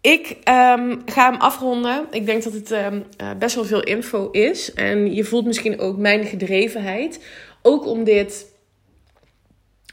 Ik 0.00 0.28
um, 0.28 1.02
ga 1.06 1.30
hem 1.30 1.40
afronden. 1.40 2.06
Ik 2.10 2.26
denk 2.26 2.42
dat 2.42 2.52
het 2.52 2.70
um, 2.70 3.04
best 3.38 3.54
wel 3.54 3.64
veel 3.64 3.82
info 3.82 4.30
is. 4.30 4.72
En 4.72 5.14
je 5.14 5.24
voelt 5.24 5.46
misschien 5.46 5.80
ook 5.80 5.96
mijn 5.96 6.24
gedrevenheid. 6.24 7.24
Ook 7.62 7.86
om 7.86 8.04
dit 8.04 8.46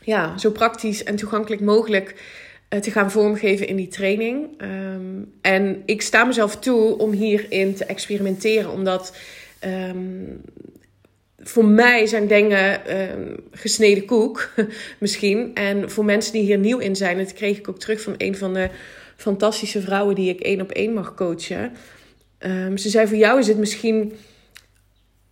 ja, 0.02 0.38
zo 0.38 0.52
praktisch 0.52 1.04
en 1.04 1.16
toegankelijk 1.16 1.62
mogelijk 1.62 2.24
uh, 2.70 2.80
te 2.80 2.92
gaan 2.92 3.12
vormgeven 3.12 3.68
in 3.68 3.76
die 3.76 3.88
training. 3.88 4.62
Um, 4.62 5.34
en 5.42 5.84
ik 5.86 6.02
sta 6.02 6.24
mezelf 6.24 6.58
toe 6.58 6.98
om 6.98 7.12
hierin 7.12 7.76
te 7.76 7.86
experimenteren. 7.86 8.72
Omdat 8.72 9.16
ehm, 9.60 10.24
voor 11.48 11.66
mij 11.66 12.06
zijn 12.06 12.28
dingen 12.28 12.86
ehm, 12.86 13.36
gesneden 13.52 14.06
koek, 14.06 14.50
misschien. 15.00 15.52
En 15.54 15.92
voor 15.92 16.06
mensen 16.06 16.34
die 16.34 16.42
hier 16.42 16.58
nieuw 16.58 16.78
in 16.78 16.96
zijn, 16.96 17.18
dat 17.18 17.34
kreeg 17.34 17.58
ik 17.58 17.70
ook 17.70 17.80
terug 17.80 18.02
van 18.02 18.14
een 18.18 18.38
van 18.38 18.54
de 18.54 18.70
fantastische 19.16 19.82
vrouwen 19.82 20.16
die 20.16 20.30
ik 20.30 20.40
één 20.40 20.62
op 20.62 20.72
één 20.72 20.94
mag 20.94 21.16
coachen. 21.16 21.72
Um, 22.40 22.78
ze 22.78 22.90
zei: 22.90 23.08
Voor 23.08 23.18
jou 23.18 23.40
is 23.40 23.48
het 23.48 23.58
misschien 23.58 24.14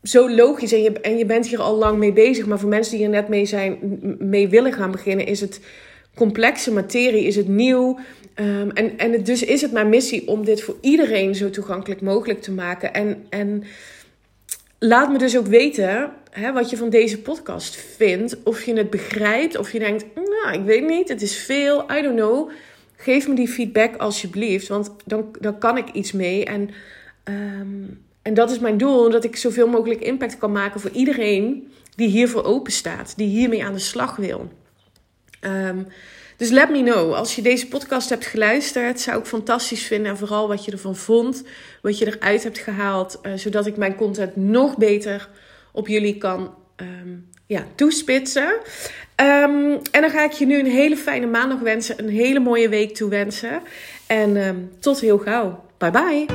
zo 0.04 0.36
logisch 0.36 0.74
en 0.74 0.82
je, 0.82 0.92
en 0.92 1.18
je 1.18 1.26
bent 1.26 1.48
hier 1.48 1.62
al 1.62 1.78
lang 1.78 1.98
mee 1.98 2.14
bezig. 2.14 2.46
Maar 2.46 2.60
voor 2.60 2.70
mensen 2.70 2.92
die 2.92 3.02
hier 3.02 3.16
net 3.16 3.28
mee, 3.28 3.46
zijn, 3.46 3.78
mee 4.20 4.48
willen 4.48 4.74
gaan 4.74 4.92
beginnen, 4.92 5.26
is 5.26 5.42
het 5.42 5.60
complexe 6.16 6.72
materie, 6.72 7.26
is 7.26 7.36
het 7.36 7.48
nieuw. 7.48 8.00
Um, 8.36 8.72
en, 8.72 8.98
en 8.98 9.24
dus 9.24 9.44
is 9.44 9.62
het 9.62 9.72
mijn 9.72 9.90
missie 9.90 10.28
om 10.28 10.46
dit 10.46 10.62
voor 10.62 10.78
iedereen 10.82 11.36
zo 11.36 11.50
toegankelijk 11.50 12.02
mogelijk 12.02 12.42
te 12.42 12.52
maken. 12.52 12.94
En, 12.94 13.26
en 13.30 13.64
laat 14.88 15.12
me 15.12 15.18
dus 15.18 15.38
ook 15.38 15.48
weten 15.48 16.12
hè, 16.30 16.54
wat 16.54 16.70
je 16.70 16.78
van 16.78 16.90
deze 16.90 17.22
podcast 17.22 17.76
vindt. 17.76 18.44
Of 18.44 18.64
je 18.64 18.74
het 18.74 18.90
begrijpt, 18.90 19.58
of 19.58 19.72
je 19.72 19.80
denkt, 19.80 20.06
nou, 20.16 20.60
ik 20.60 20.66
weet 20.66 20.88
niet, 20.88 21.10
het 21.10 21.22
is 21.22 21.38
veel, 21.38 21.92
I 21.92 22.02
don't 22.02 22.16
know. 22.16 22.50
Geef 22.96 23.28
me 23.28 23.36
die 23.36 23.48
feedback 23.48 23.96
alsjeblieft, 23.96 24.68
want 24.68 24.96
dan, 25.06 25.36
dan 25.40 25.58
kan 25.58 25.78
ik 25.78 25.90
iets 25.90 26.12
mee. 26.12 26.46
En 26.46 26.70
um, 27.24 28.02
en 28.22 28.34
dat 28.34 28.52
is 28.52 28.60
mijn 28.60 28.78
doel, 28.78 29.10
dat 29.10 29.24
ik 29.24 29.36
zoveel 29.36 29.68
mogelijk 29.68 30.02
impact 30.02 30.38
kan 30.38 30.52
maken 30.52 30.80
voor 30.80 30.92
iedereen 30.92 31.72
die 31.96 32.08
hiervoor 32.08 32.44
open 32.44 32.72
staat, 32.72 33.14
die 33.18 33.28
hiermee 33.28 33.66
aan 33.66 33.74
de 33.74 33.80
slag 33.80 34.16
wil. 34.16 34.52
Um, 35.42 35.88
dus 36.38 36.50
let 36.50 36.70
me 36.70 36.84
know. 36.84 37.14
Als 37.14 37.36
je 37.36 37.42
deze 37.42 37.68
podcast 37.68 38.10
hebt 38.10 38.26
geluisterd, 38.26 39.00
zou 39.00 39.20
ik 39.20 39.26
fantastisch 39.26 39.84
vinden. 39.84 40.12
En 40.12 40.18
vooral 40.18 40.48
wat 40.48 40.66
je 40.66 40.72
ervan 40.72 40.96
vond, 40.96 41.44
wat 41.82 41.98
je 41.98 42.06
eruit 42.06 42.44
hebt 42.44 42.58
gehaald. 42.58 43.20
Uh, 43.24 43.34
zodat 43.36 43.66
ik 43.66 43.78
mijn 43.78 43.96
content 43.96 44.36
nog 44.36 44.78
beter 44.78 45.30
op 45.72 45.88
jullie 45.88 46.18
kan 46.18 46.56
um, 46.78 47.30
ja, 47.46 47.66
toespitsen. 47.76 48.50
Um, 49.16 49.80
en 49.92 50.02
dan 50.02 50.10
ga 50.10 50.24
ik 50.24 50.32
je 50.32 50.46
nu 50.46 50.60
een 50.60 50.72
hele 50.72 50.98
fijne 50.98 51.26
maandag 51.26 51.60
wensen. 51.60 52.00
Een 52.00 52.10
hele 52.10 52.40
mooie 52.40 52.70
week 52.70 52.96
toewensen. 52.96 53.62
En 54.08 54.72
tot 54.80 55.00
heel 55.00 55.18
gauw. 55.18 55.64
Bye 55.78 55.92
bye. 55.92 56.26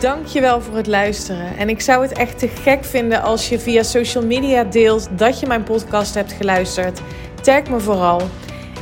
Dankjewel 0.00 0.60
voor 0.60 0.76
het 0.76 0.86
luisteren. 0.86 1.56
En 1.56 1.68
ik 1.68 1.80
zou 1.80 2.02
het 2.02 2.12
echt 2.12 2.38
te 2.38 2.48
gek 2.48 2.84
vinden 2.84 3.22
als 3.22 3.48
je 3.48 3.58
via 3.58 3.82
social 3.82 4.26
media 4.26 4.64
deelt 4.64 5.08
dat 5.18 5.40
je 5.40 5.46
mijn 5.46 5.62
podcast 5.62 6.14
hebt 6.14 6.32
geluisterd. 6.32 7.00
Tag 7.42 7.68
me 7.68 7.80
vooral. 7.80 8.20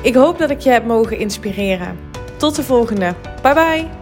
Ik 0.02 0.14
hoop 0.14 0.38
dat 0.38 0.50
ik 0.50 0.60
je 0.60 0.70
heb 0.70 0.84
mogen 0.84 1.18
inspireren. 1.18 1.98
Tot 2.36 2.56
de 2.56 2.62
volgende. 2.62 3.14
Bye 3.42 3.54
bye. 3.54 3.99